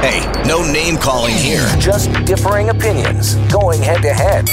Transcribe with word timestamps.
Hey, 0.00 0.24
no 0.48 0.62
name 0.72 0.96
calling 0.96 1.34
here. 1.34 1.66
Just 1.78 2.10
differing 2.24 2.70
opinions 2.70 3.34
going 3.52 3.82
head 3.82 4.00
to 4.00 4.14
head. 4.14 4.48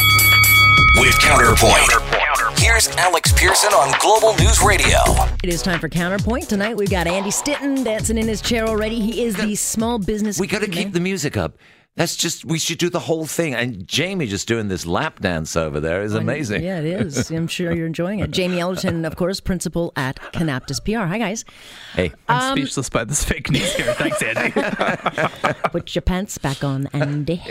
With 0.98 1.18
Counterpoint. 1.22 2.60
Here's 2.60 2.90
Alex 2.98 3.32
Pearson 3.32 3.72
on 3.72 3.98
Global 4.02 4.36
News 4.44 4.62
Radio. 4.62 4.98
It 5.42 5.54
is 5.54 5.62
time 5.62 5.80
for 5.80 5.88
Counterpoint. 5.88 6.50
Tonight 6.50 6.76
we've 6.76 6.90
got 6.90 7.08
Andy 7.08 7.32
Stinton 7.32 7.82
dancing 7.86 8.18
in 8.18 8.28
his 8.28 8.42
chair 8.42 8.68
already. 8.68 9.00
He 9.00 9.24
is 9.24 9.38
the 9.38 9.56
small 9.56 10.00
business. 10.00 10.38
We 10.38 10.48
got 10.48 10.64
to 10.64 10.68
keep 10.68 10.92
the 10.92 11.00
music 11.00 11.38
up. 11.38 11.56
That's 11.98 12.16
just 12.16 12.46
we 12.46 12.60
should 12.60 12.78
do 12.78 12.92
the 12.92 13.00
whole 13.00 13.26
thing. 13.26 13.56
And 13.56 13.88
Jamie 13.88 14.28
just 14.28 14.48
doing 14.48 14.68
this 14.68 14.86
lap 14.86 15.20
dance 15.20 15.58
over 15.58 15.80
there 15.80 16.04
is 16.04 16.14
amazing. 16.14 16.64
Yeah, 16.64 16.80
it 16.80 16.86
is. 16.86 17.32
I'm 17.32 17.48
sure 17.48 17.74
you're 17.74 17.88
enjoying 17.88 18.20
it. 18.20 18.30
Jamie 18.30 18.60
Ellerton, 18.60 19.04
of 19.04 19.16
course, 19.16 19.40
principal 19.40 19.94
at 19.96 20.18
Conaptus 20.32 20.80
PR. 20.86 21.08
Hi, 21.08 21.18
guys. 21.18 21.44
Hey, 21.94 22.12
I'm 22.30 22.56
speechless 22.56 22.92
by 22.92 23.04
this 23.04 23.24
fake 23.24 23.50
news 23.50 23.74
here. 23.74 23.96
Thanks, 23.96 24.22
Andy. 24.22 24.52
Put 25.72 25.96
your 25.96 26.04
pants 26.04 26.38
back 26.38 26.64
on, 26.64 26.86
Andy. 26.94 27.42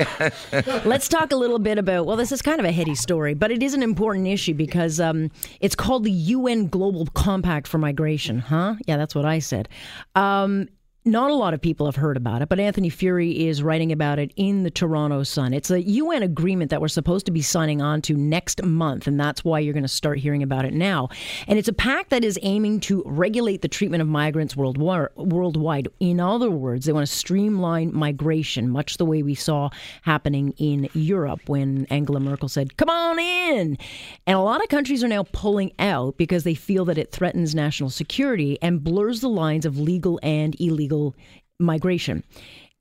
Let's 0.85 1.09
talk 1.09 1.33
a 1.33 1.37
little 1.37 1.59
bit 1.59 1.77
about. 1.77 2.07
Well, 2.07 2.17
this 2.17 2.31
is 2.31 2.41
kind 2.41 2.61
of 2.61 2.67
a 2.67 2.73
heady 2.73 2.95
story, 2.95 3.35
but 3.35 3.51
it 3.51 3.65
is 3.65 3.75
an 3.75 3.83
important 3.83 4.29
issue 4.29 4.55
because 4.55 5.01
um, 5.01 5.29
it's 5.59 5.75
called 5.75 6.05
the 6.05 6.13
UN 6.13 6.69
Global 6.69 7.07
Compact 7.15 7.67
for 7.67 7.79
Migration. 7.79 8.39
Huh? 8.39 8.77
Yeah, 8.87 8.97
that's 8.97 9.17
what 9.17 9.25
I 9.25 9.41
said. 9.41 9.69
Um, 10.15 10.69
not 11.07 11.31
a 11.31 11.35
lot 11.35 11.55
of 11.55 11.61
people 11.61 11.87
have 11.87 11.95
heard 11.95 12.17
about 12.17 12.43
it, 12.43 12.49
but 12.49 12.59
Anthony 12.59 12.91
Furey 12.91 13.47
is 13.47 13.63
writing 13.63 13.93
about 13.93 14.19
it 14.19 14.33
in 14.35 14.65
the 14.65 14.71
Toronto 14.71 15.23
Sun. 15.23 15.55
It's 15.55 15.71
a 15.71 15.81
UN 15.81 16.25
agreement 16.25 16.71
that 16.73 16.81
we're 16.81 16.89
supposed 16.89 17.27
to 17.27 17.33
be 17.33 17.43
signing 17.43 17.81
on 17.81 18.03
to 18.03 18.15
next 18.15 18.61
month, 18.65 19.07
and 19.07 19.19
that's 19.19 19.45
why 19.45 19.61
you're 19.61 19.73
going 19.73 19.85
to 19.85 19.89
start 19.89 20.19
hearing 20.19 20.43
about 20.43 20.65
it 20.65 20.75
now. 20.75 21.09
And 21.47 21.61
it's 21.61 21.69
a 21.69 21.73
pact 21.73 22.11
that 22.11 22.25
is 22.25 22.41
aiming 22.43 22.81
to 22.81 23.05
regulate 23.07 23.63
the 23.63 23.69
treatment 23.69 24.03
of 24.03 24.09
migrants 24.09 24.57
worldwide. 24.57 25.89
In 26.01 26.19
other 26.19 26.51
words, 26.51 26.87
they 26.87 26.93
want 26.93 27.07
to 27.07 27.15
streamline 27.15 27.95
migration, 27.95 28.69
much 28.69 28.97
the 28.97 29.07
way 29.07 29.23
we 29.23 29.37
saw 29.37 29.71
happening 30.03 30.55
in 30.59 30.89
Europe 30.93 31.49
when 31.49 31.87
Angela 31.87 32.19
Merkel 32.19 32.49
said, 32.49 32.77
Come 32.77 32.91
on 32.91 33.21
in! 33.21 33.79
And 34.27 34.37
a 34.37 34.41
lot 34.41 34.61
of 34.61 34.69
countries 34.69 35.05
are 35.05 35.09
now 35.09 35.25
pulling 35.31 35.73
out 35.79 36.17
because 36.17 36.43
they 36.43 36.55
feel 36.55 36.85
that 36.87 36.99
it 36.99 37.13
threatens 37.13 37.55
national 37.55 37.91
security 37.91 38.59
and 38.61 38.83
blurs 38.83 39.21
the 39.21 39.29
lines 39.29 39.65
of 39.65 39.79
legal 39.79 40.19
and 40.25 40.61
illegal 40.61 40.96
illegal 40.97 41.15
migration. 41.59 42.25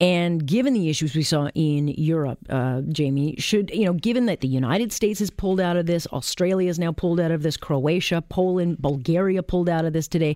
And 0.02 0.45
given 0.45 0.73
the 0.73 0.89
issues 0.89 1.16
we 1.16 1.23
saw 1.23 1.47
in 1.55 1.88
Europe, 1.88 2.39
uh, 2.49 2.81
Jamie, 2.81 3.35
should, 3.38 3.72
you 3.72 3.85
know, 3.85 3.94
given 3.94 4.25
that 4.25 4.41
the 4.41 4.47
United 4.47 4.91
States 4.91 5.19
has 5.19 5.30
pulled 5.30 5.61
out 5.61 5.77
of 5.77 5.85
this, 5.85 6.05
Australia 6.07 6.67
has 6.67 6.77
now 6.77 6.91
pulled 6.91 7.19
out 7.22 7.31
of 7.31 7.44
this, 7.44 7.55
Croatia, 7.55 8.22
Poland, 8.27 8.77
Bulgaria 8.80 9.41
pulled 9.41 9.69
out 9.69 9.85
of 9.85 9.94
this 9.94 10.09
today, 10.09 10.35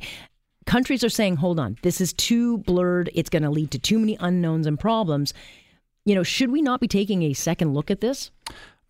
countries 0.66 1.04
are 1.04 1.10
saying, 1.10 1.36
hold 1.36 1.60
on, 1.60 1.78
this 1.82 2.00
is 2.00 2.14
too 2.14 2.60
blurred. 2.60 3.10
It's 3.14 3.30
going 3.30 3.44
to 3.44 3.50
lead 3.50 3.72
to 3.72 3.80
too 3.80 4.00
many 4.00 4.16
unknowns 4.22 4.66
and 4.66 4.80
problems. 4.80 5.34
You 6.06 6.16
know, 6.16 6.24
should 6.24 6.52
we 6.52 6.62
not 6.62 6.80
be 6.80 6.88
taking 6.88 7.24
a 7.24 7.34
second 7.34 7.74
look 7.74 7.92
at 7.92 8.00
this? 8.00 8.32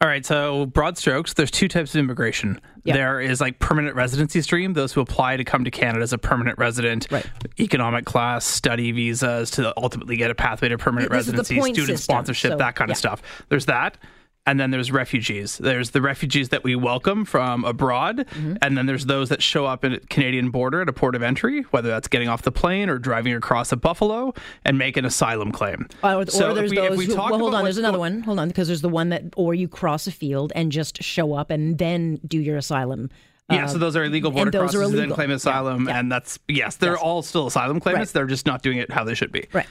All 0.01 0.07
right, 0.07 0.25
so 0.25 0.65
broad 0.67 0.97
strokes, 0.97 1.33
there's 1.33 1.51
two 1.51 1.67
types 1.67 1.93
of 1.93 1.99
immigration. 1.99 2.61
Yep. 2.85 2.95
There 2.95 3.19
is 3.19 3.41
like 3.41 3.59
permanent 3.59 3.97
residency 3.97 4.41
stream, 4.41 4.71
those 4.71 4.93
who 4.93 5.01
apply 5.01 5.35
to 5.35 5.43
come 5.43 5.65
to 5.65 5.71
Canada 5.71 6.01
as 6.01 6.13
a 6.13 6.17
permanent 6.17 6.57
resident, 6.57 7.07
right. 7.11 7.25
economic 7.59 8.05
class, 8.05 8.45
study 8.45 8.93
visas 8.93 9.51
to 9.51 9.73
ultimately 9.75 10.15
get 10.15 10.31
a 10.31 10.35
pathway 10.35 10.69
to 10.69 10.77
permanent 10.77 11.11
this 11.11 11.27
residency, 11.27 11.55
student 11.55 11.75
system, 11.75 11.97
sponsorship, 11.97 12.51
so, 12.51 12.57
that 12.57 12.75
kind 12.75 12.87
yeah. 12.87 12.93
of 12.93 12.97
stuff. 12.97 13.21
There's 13.49 13.65
that. 13.65 13.97
And 14.49 14.59
then 14.59 14.71
there's 14.71 14.91
refugees. 14.91 15.59
There's 15.59 15.91
the 15.91 16.01
refugees 16.01 16.49
that 16.49 16.63
we 16.63 16.75
welcome 16.75 17.23
from 17.23 17.63
abroad, 17.65 18.25
Mm-hmm. 18.29 18.55
and 18.63 18.75
then 18.75 18.87
there's 18.87 19.05
those 19.05 19.29
that 19.29 19.43
show 19.43 19.67
up 19.67 19.85
at 19.85 20.09
Canadian 20.09 20.49
border 20.49 20.81
at 20.81 20.89
a 20.89 20.93
port 20.93 21.13
of 21.13 21.21
entry, 21.21 21.61
whether 21.69 21.87
that's 21.87 22.07
getting 22.07 22.27
off 22.29 22.41
the 22.41 22.51
plane 22.51 22.89
or 22.89 22.97
driving 22.97 23.33
across 23.33 23.71
a 23.71 23.75
Buffalo 23.75 24.33
and 24.65 24.77
make 24.79 24.97
an 24.97 25.05
asylum 25.05 25.51
claim. 25.51 25.87
Or, 26.03 26.25
So 26.25 26.47
or 26.47 26.49
if 26.49 26.55
there's 26.55 26.71
we- 26.71 26.77
those 26.77 26.97
we 26.97 27.05
who, 27.05 27.13
talk 27.15 27.29
well, 27.29 27.39
hold 27.41 27.53
on, 27.53 27.63
there's 27.63 27.77
another 27.77 27.99
one. 27.99 28.21
Hold 28.23 28.39
on, 28.39 28.47
because 28.47 28.67
there's 28.67 28.81
the 28.81 28.89
one 28.89 29.09
that, 29.09 29.23
or 29.37 29.53
you 29.53 29.67
cross 29.67 30.07
a 30.07 30.11
field 30.11 30.51
and 30.55 30.71
just 30.71 31.03
show 31.03 31.33
up 31.33 31.51
and 31.51 31.77
then 31.77 32.19
do 32.27 32.39
your 32.39 32.57
asylum. 32.57 33.11
Yeah, 33.51 33.65
uh, 33.65 33.67
so 33.67 33.77
those 33.77 33.95
are 33.95 34.03
illegal 34.03 34.31
border 34.31 34.47
and 34.49 34.53
those 34.53 34.73
are 34.73 34.79
crosses 34.79 34.93
who 34.93 34.97
then 34.99 35.11
claim 35.11 35.29
asylum, 35.31 35.85
Yeah, 35.85 35.93
yeah. 35.93 35.99
and 35.99 36.11
that's 36.11 36.39
yes, 36.47 36.75
they're 36.77 36.93
Yes. 36.93 37.01
all 37.01 37.21
still 37.21 37.45
asylum 37.47 37.79
claimants. 37.79 38.09
Right. 38.09 38.13
They're 38.19 38.27
just 38.27 38.45
not 38.47 38.61
doing 38.63 38.79
it 38.79 38.91
how 38.91 39.03
they 39.03 39.13
should 39.15 39.31
be. 39.31 39.47
Right. 39.53 39.67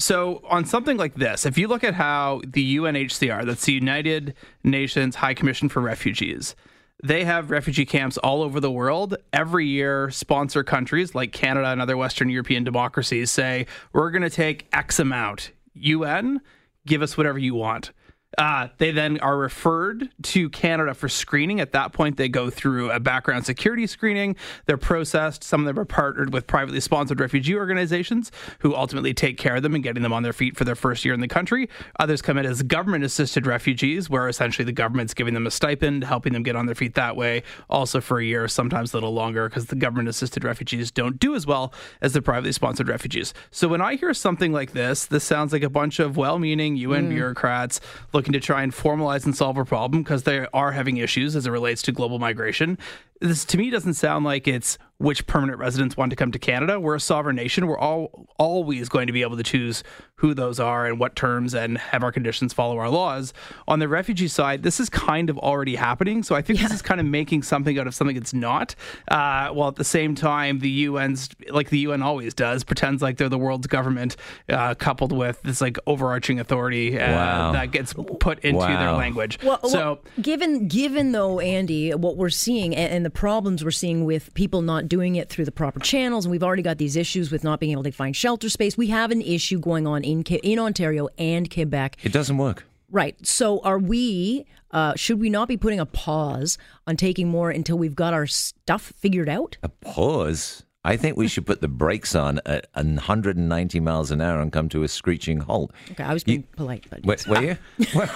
So 0.00 0.40
on 0.48 0.64
something 0.64 0.96
like 0.96 1.14
this, 1.14 1.44
if 1.44 1.58
you 1.58 1.68
look 1.68 1.84
at 1.84 1.92
how 1.92 2.40
the 2.46 2.78
UNHCR, 2.78 3.44
that's 3.44 3.66
the 3.66 3.74
United 3.74 4.34
Nations 4.64 5.16
High 5.16 5.34
Commission 5.34 5.68
for 5.68 5.80
Refugees, 5.80 6.56
they 7.02 7.24
have 7.24 7.50
refugee 7.50 7.84
camps 7.84 8.16
all 8.16 8.42
over 8.42 8.60
the 8.60 8.70
world. 8.70 9.14
Every 9.34 9.66
year, 9.66 10.10
sponsor 10.10 10.64
countries 10.64 11.14
like 11.14 11.32
Canada 11.32 11.68
and 11.68 11.82
other 11.82 11.98
Western 11.98 12.30
European 12.30 12.64
democracies 12.64 13.30
say, 13.30 13.66
we're 13.92 14.10
going 14.10 14.22
to 14.22 14.30
take 14.30 14.68
X 14.72 14.98
amount. 14.98 15.52
UN, 15.74 16.40
give 16.86 17.02
us 17.02 17.18
whatever 17.18 17.38
you 17.38 17.54
want. 17.54 17.92
Uh, 18.38 18.68
they 18.78 18.92
then 18.92 19.18
are 19.18 19.36
referred 19.36 20.08
to 20.22 20.48
Canada 20.50 20.94
for 20.94 21.08
screening. 21.08 21.60
At 21.60 21.72
that 21.72 21.92
point, 21.92 22.16
they 22.16 22.28
go 22.28 22.48
through 22.48 22.90
a 22.90 23.00
background 23.00 23.44
security 23.44 23.86
screening. 23.88 24.36
They're 24.66 24.78
processed. 24.78 25.42
Some 25.42 25.60
of 25.60 25.66
them 25.66 25.78
are 25.78 25.84
partnered 25.84 26.32
with 26.32 26.46
privately 26.46 26.80
sponsored 26.80 27.18
refugee 27.18 27.56
organizations 27.56 28.30
who 28.60 28.74
ultimately 28.74 29.12
take 29.14 29.36
care 29.36 29.56
of 29.56 29.62
them 29.62 29.74
and 29.74 29.82
getting 29.82 30.04
them 30.04 30.12
on 30.12 30.22
their 30.22 30.32
feet 30.32 30.56
for 30.56 30.64
their 30.64 30.76
first 30.76 31.04
year 31.04 31.12
in 31.12 31.20
the 31.20 31.28
country. 31.28 31.68
Others 31.98 32.22
come 32.22 32.38
in 32.38 32.46
as 32.46 32.62
government 32.62 33.04
assisted 33.04 33.46
refugees, 33.46 34.08
where 34.08 34.28
essentially 34.28 34.64
the 34.64 34.72
government's 34.72 35.12
giving 35.12 35.34
them 35.34 35.46
a 35.46 35.50
stipend, 35.50 36.04
helping 36.04 36.32
them 36.32 36.44
get 36.44 36.54
on 36.54 36.66
their 36.66 36.74
feet 36.76 36.94
that 36.94 37.16
way, 37.16 37.42
also 37.68 38.00
for 38.00 38.20
a 38.20 38.24
year, 38.24 38.46
sometimes 38.46 38.92
a 38.92 38.96
little 38.96 39.12
longer, 39.12 39.48
because 39.48 39.66
the 39.66 39.76
government 39.76 40.08
assisted 40.08 40.44
refugees 40.44 40.92
don't 40.92 41.18
do 41.18 41.34
as 41.34 41.46
well 41.46 41.72
as 42.00 42.12
the 42.12 42.22
privately 42.22 42.52
sponsored 42.52 42.88
refugees. 42.88 43.34
So 43.50 43.66
when 43.66 43.80
I 43.80 43.96
hear 43.96 44.14
something 44.14 44.52
like 44.52 44.72
this, 44.72 45.06
this 45.06 45.24
sounds 45.24 45.52
like 45.52 45.64
a 45.64 45.70
bunch 45.70 45.98
of 45.98 46.16
well 46.16 46.38
meaning 46.38 46.76
UN 46.76 47.08
bureaucrats 47.08 47.80
looking 48.20 48.34
to 48.34 48.40
try 48.40 48.62
and 48.62 48.70
formalize 48.70 49.24
and 49.24 49.34
solve 49.34 49.56
a 49.56 49.64
problem 49.64 50.02
because 50.02 50.24
they 50.24 50.46
are 50.52 50.72
having 50.72 50.98
issues 50.98 51.34
as 51.34 51.46
it 51.46 51.50
relates 51.50 51.80
to 51.80 51.90
global 51.90 52.18
migration. 52.18 52.76
This 53.22 53.46
to 53.46 53.56
me 53.56 53.70
doesn't 53.70 53.94
sound 53.94 54.26
like 54.26 54.46
it's 54.46 54.76
which 55.00 55.26
permanent 55.26 55.58
residents 55.58 55.96
want 55.96 56.10
to 56.10 56.16
come 56.16 56.30
to 56.30 56.38
Canada. 56.38 56.78
We're 56.78 56.94
a 56.96 57.00
sovereign 57.00 57.36
nation. 57.36 57.66
We're 57.66 57.78
all 57.78 58.28
always 58.38 58.90
going 58.90 59.06
to 59.06 59.14
be 59.14 59.22
able 59.22 59.38
to 59.38 59.42
choose 59.42 59.82
who 60.16 60.34
those 60.34 60.60
are 60.60 60.84
and 60.84 61.00
what 61.00 61.16
terms 61.16 61.54
and 61.54 61.78
have 61.78 62.02
our 62.02 62.12
conditions 62.12 62.52
follow 62.52 62.76
our 62.76 62.90
laws. 62.90 63.32
On 63.66 63.78
the 63.78 63.88
refugee 63.88 64.28
side, 64.28 64.62
this 64.62 64.78
is 64.78 64.90
kind 64.90 65.30
of 65.30 65.38
already 65.38 65.74
happening. 65.76 66.22
So 66.22 66.34
I 66.34 66.42
think 66.42 66.58
this 66.58 66.70
is 66.74 66.82
kind 66.82 67.00
of 67.00 67.06
making 67.06 67.42
something 67.44 67.78
out 67.78 67.86
of 67.86 67.94
something 67.94 68.14
it's 68.14 68.34
not. 68.34 68.74
Uh, 69.10 69.48
while 69.48 69.68
at 69.68 69.76
the 69.76 69.84
same 69.84 70.14
time, 70.14 70.58
the 70.58 70.84
UN's 70.84 71.30
like 71.48 71.70
the 71.70 71.78
UN 71.78 72.02
always 72.02 72.34
does, 72.34 72.62
pretends 72.64 73.00
like 73.00 73.16
they're 73.16 73.30
the 73.30 73.38
world's 73.38 73.66
government, 73.66 74.16
uh, 74.50 74.74
coupled 74.74 75.12
with 75.12 75.40
this 75.40 75.62
like 75.62 75.78
overarching 75.86 76.38
authority 76.38 77.00
uh, 77.00 77.10
Wow. 77.10 77.52
that 77.52 77.70
gets 77.70 77.94
put 77.94 78.38
into 78.40 78.60
their 78.66 78.92
language. 78.92 79.38
Well, 79.42 79.66
so. 79.66 79.78
well, 79.78 80.00
given 80.20 80.68
given 80.68 81.12
though, 81.12 81.40
Andy, 81.40 81.94
what 81.94 82.18
we're 82.18 82.28
seeing 82.28 82.76
and, 82.76 82.92
and 82.92 83.06
the 83.06 83.10
problems 83.10 83.64
we're 83.64 83.70
seeing 83.70 84.04
with 84.04 84.34
people 84.34 84.60
not 84.60 84.89
doing 84.90 85.16
it 85.16 85.30
through 85.30 85.46
the 85.46 85.52
proper 85.52 85.80
channels, 85.80 86.26
and 86.26 86.30
we've 86.30 86.42
already 86.42 86.62
got 86.62 86.76
these 86.76 86.96
issues 86.96 87.32
with 87.32 87.42
not 87.42 87.60
being 87.60 87.72
able 87.72 87.84
to 87.84 87.92
find 87.92 88.14
shelter 88.14 88.50
space. 88.50 88.76
We 88.76 88.88
have 88.88 89.10
an 89.10 89.22
issue 89.22 89.58
going 89.58 89.86
on 89.86 90.04
in 90.04 90.22
in 90.22 90.58
Ontario 90.58 91.08
and 91.16 91.50
Quebec. 91.50 91.96
It 92.02 92.12
doesn't 92.12 92.36
work. 92.36 92.66
Right. 92.90 93.16
So, 93.26 93.60
are 93.60 93.78
we? 93.78 94.44
Uh, 94.72 94.94
should 94.96 95.20
we 95.20 95.30
not 95.30 95.48
be 95.48 95.56
putting 95.56 95.80
a 95.80 95.86
pause 95.86 96.58
on 96.86 96.96
taking 96.96 97.28
more 97.28 97.50
until 97.50 97.78
we've 97.78 97.94
got 97.94 98.12
our 98.12 98.26
stuff 98.26 98.92
figured 98.96 99.28
out? 99.28 99.56
A 99.62 99.68
pause. 99.68 100.64
I 100.82 100.96
think 100.96 101.18
we 101.18 101.28
should 101.28 101.44
put 101.44 101.60
the 101.60 101.68
brakes 101.68 102.14
on 102.14 102.40
at 102.46 102.68
190 102.72 103.80
miles 103.80 104.10
an 104.10 104.22
hour 104.22 104.40
and 104.40 104.50
come 104.50 104.70
to 104.70 104.82
a 104.82 104.88
screeching 104.88 105.40
halt. 105.40 105.72
Okay, 105.90 106.02
I 106.02 106.14
was 106.14 106.24
being 106.24 106.44
polite, 106.56 106.86
but 106.90 107.04
Were, 107.04 107.16
were 107.34 107.42
you? 107.42 107.56
Well, 107.94 108.08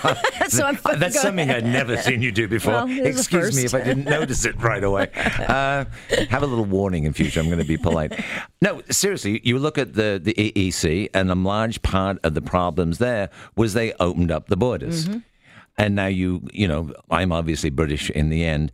So 0.49 0.65
I'm- 0.65 0.79
that's 0.99 1.21
something 1.21 1.51
ahead. 1.51 1.65
I'd 1.65 1.71
never 1.71 1.99
seen 1.99 2.23
you 2.23 2.33
do 2.33 2.49
before. 2.49 2.73
Well, 2.73 2.89
it 2.91 3.07
is 3.07 3.17
a 3.17 3.19
Excuse 3.21 3.55
me 3.55 3.65
if 3.65 3.75
I 3.75 3.83
didn't 3.83 4.05
notice 4.05 4.47
it 4.47 4.61
right 4.63 4.83
away. 4.83 5.11
Uh, 5.45 5.85
have 6.31 6.43
a 6.43 6.47
little 6.47 6.65
warning 6.65 7.05
in 7.05 7.13
future. 7.13 7.39
I'm 7.39 7.47
going 7.47 7.59
to 7.59 7.65
be 7.67 7.77
polite. 7.77 8.19
No, 8.63 8.81
seriously, 8.91 9.41
you 9.45 9.59
look 9.59 9.77
at 9.79 9.95
the, 9.95 10.21
the 10.23 10.33
EEC, 10.35 11.11
and 11.13 11.31
a 11.31 11.35
large 11.35 11.83
part 11.83 12.19
of 12.25 12.35
the 12.35 12.41
problems 12.41 12.99
there 12.99 13.29
was 13.57 13.75
they 13.75 13.93
opened 14.01 14.31
up 14.31 14.47
the 14.49 14.57
borders. 14.57 15.07
Mm-hmm. 15.07 15.19
And 15.77 15.95
now 15.97 16.07
you, 16.07 16.47
you 16.53 16.67
know, 16.69 16.93
I'm 17.11 17.33
obviously 17.33 17.71
British 17.71 18.09
in 18.11 18.31
the 18.31 18.45
end. 18.45 18.71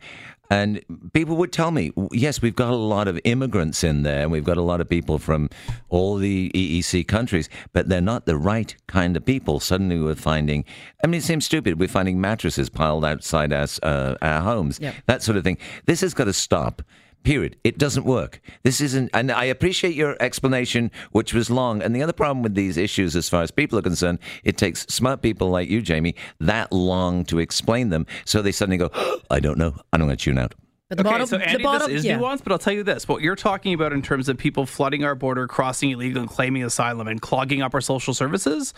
And 0.51 0.81
people 1.13 1.37
would 1.37 1.53
tell 1.53 1.71
me, 1.71 1.93
yes, 2.11 2.41
we've 2.41 2.57
got 2.57 2.71
a 2.73 2.75
lot 2.75 3.07
of 3.07 3.17
immigrants 3.23 3.85
in 3.85 4.03
there, 4.03 4.23
and 4.23 4.31
we've 4.33 4.43
got 4.43 4.57
a 4.57 4.61
lot 4.61 4.81
of 4.81 4.89
people 4.89 5.17
from 5.17 5.49
all 5.87 6.17
the 6.17 6.51
EEC 6.53 7.07
countries, 7.07 7.47
but 7.71 7.87
they're 7.87 8.01
not 8.01 8.25
the 8.25 8.35
right 8.35 8.75
kind 8.87 9.15
of 9.15 9.23
people. 9.23 9.61
Suddenly 9.61 9.97
we're 10.01 10.13
finding, 10.15 10.65
I 11.03 11.07
mean, 11.07 11.19
it 11.19 11.23
seems 11.23 11.45
stupid. 11.45 11.79
We're 11.79 11.87
finding 11.87 12.19
mattresses 12.19 12.69
piled 12.69 13.05
outside 13.05 13.53
our, 13.53 13.65
uh, 13.81 14.15
our 14.21 14.41
homes, 14.41 14.77
Yep. 14.81 14.93
that 15.05 15.23
sort 15.23 15.37
of 15.37 15.45
thing. 15.45 15.57
This 15.85 16.01
has 16.01 16.13
got 16.13 16.25
to 16.25 16.33
stop. 16.33 16.81
Period. 17.23 17.55
It 17.63 17.77
doesn't 17.77 18.03
work. 18.03 18.41
This 18.63 18.81
isn't, 18.81 19.11
and 19.13 19.31
I 19.31 19.45
appreciate 19.45 19.95
your 19.95 20.17
explanation, 20.19 20.89
which 21.11 21.33
was 21.33 21.51
long. 21.51 21.81
And 21.81 21.95
the 21.95 22.01
other 22.01 22.13
problem 22.13 22.41
with 22.41 22.55
these 22.55 22.77
issues, 22.77 23.15
as 23.15 23.29
far 23.29 23.43
as 23.43 23.51
people 23.51 23.77
are 23.77 23.83
concerned, 23.83 24.17
it 24.43 24.57
takes 24.57 24.87
smart 24.87 25.21
people 25.21 25.49
like 25.49 25.69
you, 25.69 25.81
Jamie, 25.81 26.15
that 26.39 26.71
long 26.71 27.23
to 27.25 27.37
explain 27.37 27.89
them. 27.89 28.07
So 28.25 28.41
they 28.41 28.51
suddenly 28.51 28.77
go, 28.77 28.89
I 29.29 29.39
don't 29.39 29.59
know. 29.59 29.75
I'm 29.93 29.99
going 29.99 30.09
to 30.09 30.15
tune 30.15 30.39
out. 30.39 30.55
But 30.91 30.97
the 30.97 31.03
okay, 31.07 31.11
bottom, 31.13 31.27
so 31.27 31.37
Andy, 31.37 31.57
the 31.59 31.63
bottom, 31.63 31.89
this 31.89 31.99
is 31.99 32.05
yeah. 32.05 32.17
nuanced, 32.19 32.43
but 32.43 32.51
I'll 32.51 32.59
tell 32.59 32.73
you 32.73 32.83
this: 32.83 33.07
what 33.07 33.21
you're 33.21 33.37
talking 33.37 33.73
about 33.73 33.93
in 33.93 34.01
terms 34.01 34.27
of 34.27 34.37
people 34.37 34.65
flooding 34.65 35.05
our 35.05 35.15
border, 35.15 35.47
crossing 35.47 35.91
illegal, 35.91 36.21
and 36.21 36.29
claiming 36.29 36.65
asylum, 36.65 37.07
and 37.07 37.21
clogging 37.21 37.61
up 37.61 37.73
our 37.73 37.79
social 37.79 38.13
services. 38.13 38.73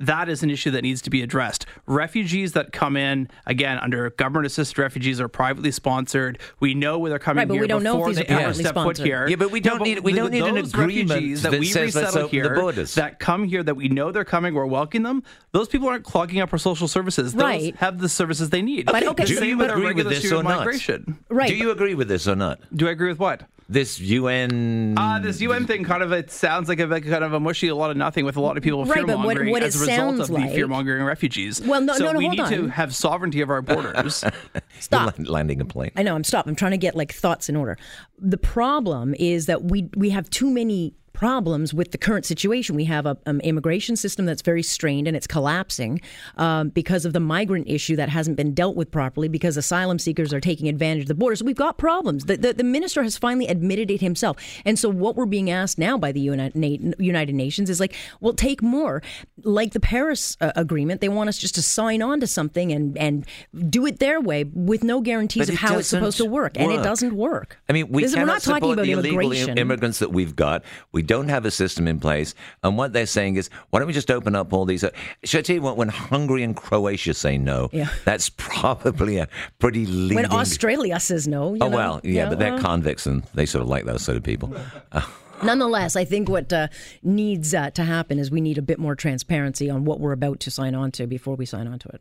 That 0.00 0.28
is 0.28 0.44
an 0.44 0.50
issue 0.50 0.70
that 0.70 0.82
needs 0.82 1.02
to 1.02 1.10
be 1.10 1.22
addressed. 1.22 1.66
Refugees 1.86 2.52
that 2.52 2.70
come 2.70 2.96
in, 2.96 3.26
again, 3.46 3.78
under 3.78 4.10
government 4.10 4.46
assisted 4.46 4.78
refugees 4.78 5.20
are 5.20 5.26
privately 5.26 5.72
sponsored. 5.72 6.38
We 6.60 6.74
know 6.74 7.00
where 7.00 7.10
they're 7.10 7.18
coming 7.18 7.40
Right, 7.40 7.48
but 7.48 7.54
here 7.54 7.62
we 7.62 7.66
don't 7.66 7.82
know 7.82 8.02
if 8.02 8.14
these 8.14 8.16
they 8.18 8.22
are 8.22 8.30
ever 8.30 8.38
privately 8.42 8.62
step 8.62 8.74
foot 8.74 8.80
sponsored. 8.96 9.06
here. 9.06 9.26
Yeah, 9.28 9.34
but 9.34 9.50
we 9.50 9.58
don't 9.58 9.82
need- 9.82 9.98
we 10.04 10.12
don't 10.12 10.30
need 10.30 10.44
an 10.44 10.56
agreement 10.56 11.10
refugees 11.10 11.42
that, 11.42 11.50
that 11.50 11.58
we 11.58 11.66
says 11.66 11.96
let's 11.96 12.06
resettle 12.14 12.26
open 12.28 12.38
the 12.38 12.44
here, 12.44 12.54
borders. 12.54 12.94
that 12.94 13.18
come 13.18 13.42
here, 13.42 13.64
that 13.64 13.74
we 13.74 13.88
know 13.88 14.12
they're 14.12 14.24
coming, 14.24 14.54
we're 14.54 14.66
welcoming 14.66 15.02
them. 15.02 15.24
Those 15.50 15.66
people 15.66 15.88
aren't 15.88 16.04
clogging 16.04 16.38
up 16.40 16.52
our 16.52 16.60
social 16.60 16.86
services. 16.86 17.32
Those 17.32 17.42
Right. 17.42 17.74
have 17.78 17.98
the 17.98 18.08
services 18.08 18.50
they 18.50 18.62
need. 18.62 18.86
But 18.86 19.02
okay, 19.02 19.24
The 19.24 19.26
same 19.34 19.40
Do 19.40 19.46
you 19.48 19.58
with 19.58 19.66
our 19.68 19.76
agree 19.78 19.86
with 19.94 20.06
regular 20.06 20.10
this 20.20 20.30
or 20.32 20.44
not? 20.44 20.58
migration. 20.58 21.18
Right. 21.28 21.48
Do 21.48 21.56
you 21.58 21.70
agree 21.70 21.94
with 21.94 22.08
this 22.08 22.26
or 22.28 22.36
not? 22.36 22.60
Do 22.74 22.88
I 22.88 22.90
agree 22.92 23.08
with 23.08 23.18
what? 23.18 23.42
This 23.70 24.00
UN. 24.00 24.96
Uh, 24.96 25.18
this 25.18 25.42
UN 25.42 25.66
thing 25.66 25.84
kind 25.84 26.02
of 26.02 26.10
it 26.10 26.30
sounds 26.30 26.70
like 26.70 26.80
a 26.80 26.86
like 26.86 27.06
kind 27.06 27.22
of 27.22 27.34
a 27.34 27.40
mushy, 27.40 27.68
a 27.68 27.74
lot 27.74 27.90
of 27.90 27.98
nothing 27.98 28.24
with 28.24 28.36
a 28.36 28.40
lot 28.40 28.56
of 28.56 28.62
people 28.62 28.84
Right, 28.86 28.94
fear 28.94 29.06
but 29.06 29.18
what- 29.18 29.24
mongering 29.26 29.50
what 29.50 29.62
as 29.62 29.76
a 29.76 29.80
result 29.80 29.96
sounds 29.96 30.20
of 30.20 30.28
the 30.28 30.48
fear 30.48 30.66
mongering 30.66 31.04
refugees. 31.04 31.60
Well, 31.60 31.82
no, 31.82 31.92
so 31.92 32.04
no, 32.06 32.12
no, 32.12 32.18
we 32.18 32.24
hold 32.24 32.36
need 32.38 32.42
on. 32.44 32.50
to 32.52 32.68
have 32.68 32.94
sovereignty 32.94 33.42
of 33.42 33.50
our 33.50 33.60
borders. 33.60 34.24
Stop. 34.80 35.18
Land- 35.18 35.28
landing 35.28 35.60
a 35.60 35.66
plane. 35.66 35.90
I 35.96 36.02
know. 36.02 36.14
I'm 36.14 36.24
stop. 36.24 36.46
I'm 36.46 36.54
trying 36.56 36.70
to 36.70 36.78
get 36.78 36.94
like 36.96 37.12
thoughts 37.12 37.50
in 37.50 37.56
order. 37.56 37.76
The 38.18 38.38
problem 38.38 39.14
is 39.18 39.44
that 39.46 39.64
we 39.64 39.90
we 39.94 40.10
have 40.10 40.30
too 40.30 40.50
many 40.50 40.94
problems 41.18 41.74
with 41.74 41.90
the 41.90 41.98
current 41.98 42.24
situation. 42.24 42.76
We 42.76 42.84
have 42.84 43.04
an 43.04 43.16
um, 43.26 43.40
immigration 43.40 43.96
system 43.96 44.24
that's 44.24 44.40
very 44.40 44.62
strained 44.62 45.08
and 45.08 45.16
it's 45.16 45.26
collapsing 45.26 46.00
um, 46.36 46.68
because 46.68 47.04
of 47.04 47.12
the 47.12 47.18
migrant 47.18 47.68
issue 47.68 47.96
that 47.96 48.08
hasn't 48.08 48.36
been 48.36 48.54
dealt 48.54 48.76
with 48.76 48.92
properly. 48.92 49.26
Because 49.26 49.56
asylum 49.56 49.98
seekers 49.98 50.32
are 50.32 50.38
taking 50.40 50.68
advantage 50.68 51.02
of 51.02 51.08
the 51.08 51.16
borders. 51.16 51.42
We've 51.42 51.56
got 51.56 51.76
problems. 51.76 52.26
The, 52.26 52.36
the, 52.36 52.52
the 52.52 52.62
minister 52.62 53.02
has 53.02 53.18
finally 53.18 53.48
admitted 53.48 53.90
it 53.90 54.00
himself. 54.00 54.36
And 54.64 54.78
so 54.78 54.88
what 54.88 55.16
we're 55.16 55.26
being 55.26 55.50
asked 55.50 55.76
now 55.76 55.98
by 55.98 56.12
the 56.12 56.20
United, 56.20 57.34
Nations 57.34 57.68
is 57.68 57.80
like, 57.80 57.94
well, 58.20 58.32
take 58.32 58.62
more. 58.62 59.02
Like 59.42 59.72
the 59.72 59.80
Paris 59.80 60.36
uh, 60.40 60.52
Agreement, 60.54 61.00
they 61.00 61.08
want 61.08 61.28
us 61.28 61.36
just 61.36 61.56
to 61.56 61.62
sign 61.62 62.00
on 62.00 62.20
to 62.20 62.28
something 62.28 62.70
and 62.70 62.96
and 62.96 63.26
do 63.68 63.86
it 63.86 63.98
their 63.98 64.20
way 64.20 64.44
with 64.44 64.84
no 64.84 65.00
guarantees 65.00 65.48
of 65.48 65.56
how 65.56 65.78
it's 65.78 65.88
supposed 65.88 66.18
to 66.18 66.28
doesn't 66.28 66.32
work, 66.32 66.58
and 66.58 66.72
it 66.72 66.82
doesn't 66.82 67.14
work. 67.14 67.60
I 67.68 67.72
mean, 67.72 67.88
we 67.88 68.02
we're 68.04 68.24
not 68.24 68.42
talking 68.42 68.72
about 68.72 68.84
the 68.84 68.92
illegal 68.92 69.20
immigration. 69.20 69.58
immigrants 69.58 69.98
that 69.98 70.12
we've 70.12 70.36
got. 70.36 70.64
We 70.92 71.02
don't 71.08 71.28
have 71.28 71.44
a 71.44 71.50
system 71.50 71.88
in 71.88 71.98
place, 71.98 72.34
and 72.62 72.78
what 72.78 72.92
they're 72.92 73.06
saying 73.06 73.34
is, 73.36 73.50
why 73.70 73.80
don't 73.80 73.88
we 73.88 73.92
just 73.94 74.10
open 74.10 74.36
up 74.36 74.52
all 74.52 74.64
these? 74.64 74.84
Uh, 74.84 74.90
should 75.24 75.40
I 75.40 75.42
tell 75.42 75.56
you 75.56 75.62
what? 75.62 75.76
When 75.76 75.88
Hungary 75.88 76.42
and 76.44 76.54
Croatia 76.56 77.14
say 77.14 77.36
no, 77.38 77.68
Yeah. 77.72 77.88
that's 78.04 78.30
probably 78.36 79.18
a 79.18 79.26
pretty 79.58 79.86
leading. 79.86 80.16
when 80.16 80.32
Australia 80.32 81.00
says 81.00 81.26
no, 81.26 81.54
you 81.54 81.60
oh 81.62 81.68
know? 81.68 81.76
well, 81.76 82.00
yeah, 82.04 82.28
but 82.28 82.38
they're 82.38 82.60
convicts, 82.60 83.06
and 83.06 83.24
they 83.34 83.46
sort 83.46 83.62
of 83.62 83.68
like 83.68 83.84
those 83.84 84.02
sort 84.04 84.16
of 84.16 84.22
people. 84.22 84.54
Nonetheless, 85.42 85.94
I 85.96 86.04
think 86.04 86.28
what 86.28 86.52
uh, 86.52 86.68
needs 87.02 87.54
uh, 87.54 87.70
to 87.70 87.84
happen 87.84 88.18
is 88.18 88.30
we 88.30 88.40
need 88.40 88.58
a 88.58 88.62
bit 88.62 88.78
more 88.78 88.94
transparency 88.96 89.70
on 89.70 89.84
what 89.84 90.00
we're 90.00 90.12
about 90.12 90.40
to 90.40 90.50
sign 90.50 90.74
on 90.74 90.90
to 90.92 91.06
before 91.06 91.36
we 91.36 91.46
sign 91.46 91.68
on 91.68 91.78
to 91.80 91.88
it. 91.90 92.00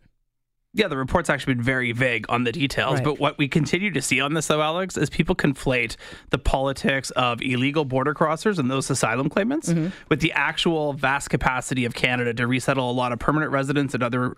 Yeah, 0.78 0.88
the 0.88 0.98
report's 0.98 1.30
actually 1.30 1.56
been 1.56 1.64
very 1.64 1.92
vague 1.92 2.26
on 2.30 2.44
the 2.44 2.52
details. 2.52 2.96
Right. 2.96 3.04
But 3.04 3.20
what 3.20 3.38
we 3.38 3.48
continue 3.48 3.92
to 3.92 4.02
see 4.02 4.22
on 4.22 4.34
this, 4.34 4.48
though, 4.48 4.62
Alex, 4.62 4.96
is 4.98 5.10
people 5.10 5.36
conflate 5.36 5.96
the 6.30 6.38
politics 6.38 7.10
of 7.12 7.42
illegal 7.42 7.84
border 7.86 8.14
crossers 8.14 8.60
and 8.60 8.70
those 8.72 8.90
asylum 8.90 9.30
claimants 9.30 9.70
Mm-hmm. 9.70 9.90
with 10.10 10.22
the 10.22 10.32
actual 10.34 10.94
vast 10.94 11.30
capacity 11.30 11.86
of 11.86 11.94
Canada 11.96 12.34
to 12.34 12.48
resettle 12.48 12.90
a 12.90 12.94
lot 12.94 13.12
of 13.12 13.20
permanent 13.20 13.52
residents 13.52 13.94
and 13.94 14.04
other. 14.04 14.36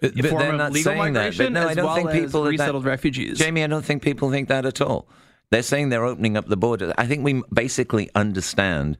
But 0.00 0.14
form 0.14 0.38
they're 0.38 0.50
of 0.52 0.56
not 0.58 0.72
legal 0.72 0.92
saying 0.92 1.12
that. 1.14 1.20
migration, 1.20 1.44
But 1.46 1.52
no, 1.52 1.60
as 1.60 1.70
I 1.70 1.74
don't 1.74 1.84
well 1.86 1.94
think 1.96 2.08
as 2.10 2.14
people 2.26 2.40
are 2.40 2.44
that- 2.44 2.50
resettled 2.50 2.84
refugees. 2.84 3.38
Jamie, 3.38 3.64
I 3.64 3.66
don't 3.66 3.84
think 3.84 4.02
people 4.02 4.30
think 4.30 4.48
that 4.48 4.64
at 4.66 4.80
all. 4.80 5.08
They're 5.50 5.62
saying 5.62 5.88
they're 5.88 6.04
opening 6.04 6.36
up 6.36 6.46
the 6.46 6.56
border. 6.56 6.94
I 6.96 7.06
think 7.06 7.24
we 7.24 7.42
basically 7.52 8.08
understand 8.14 8.96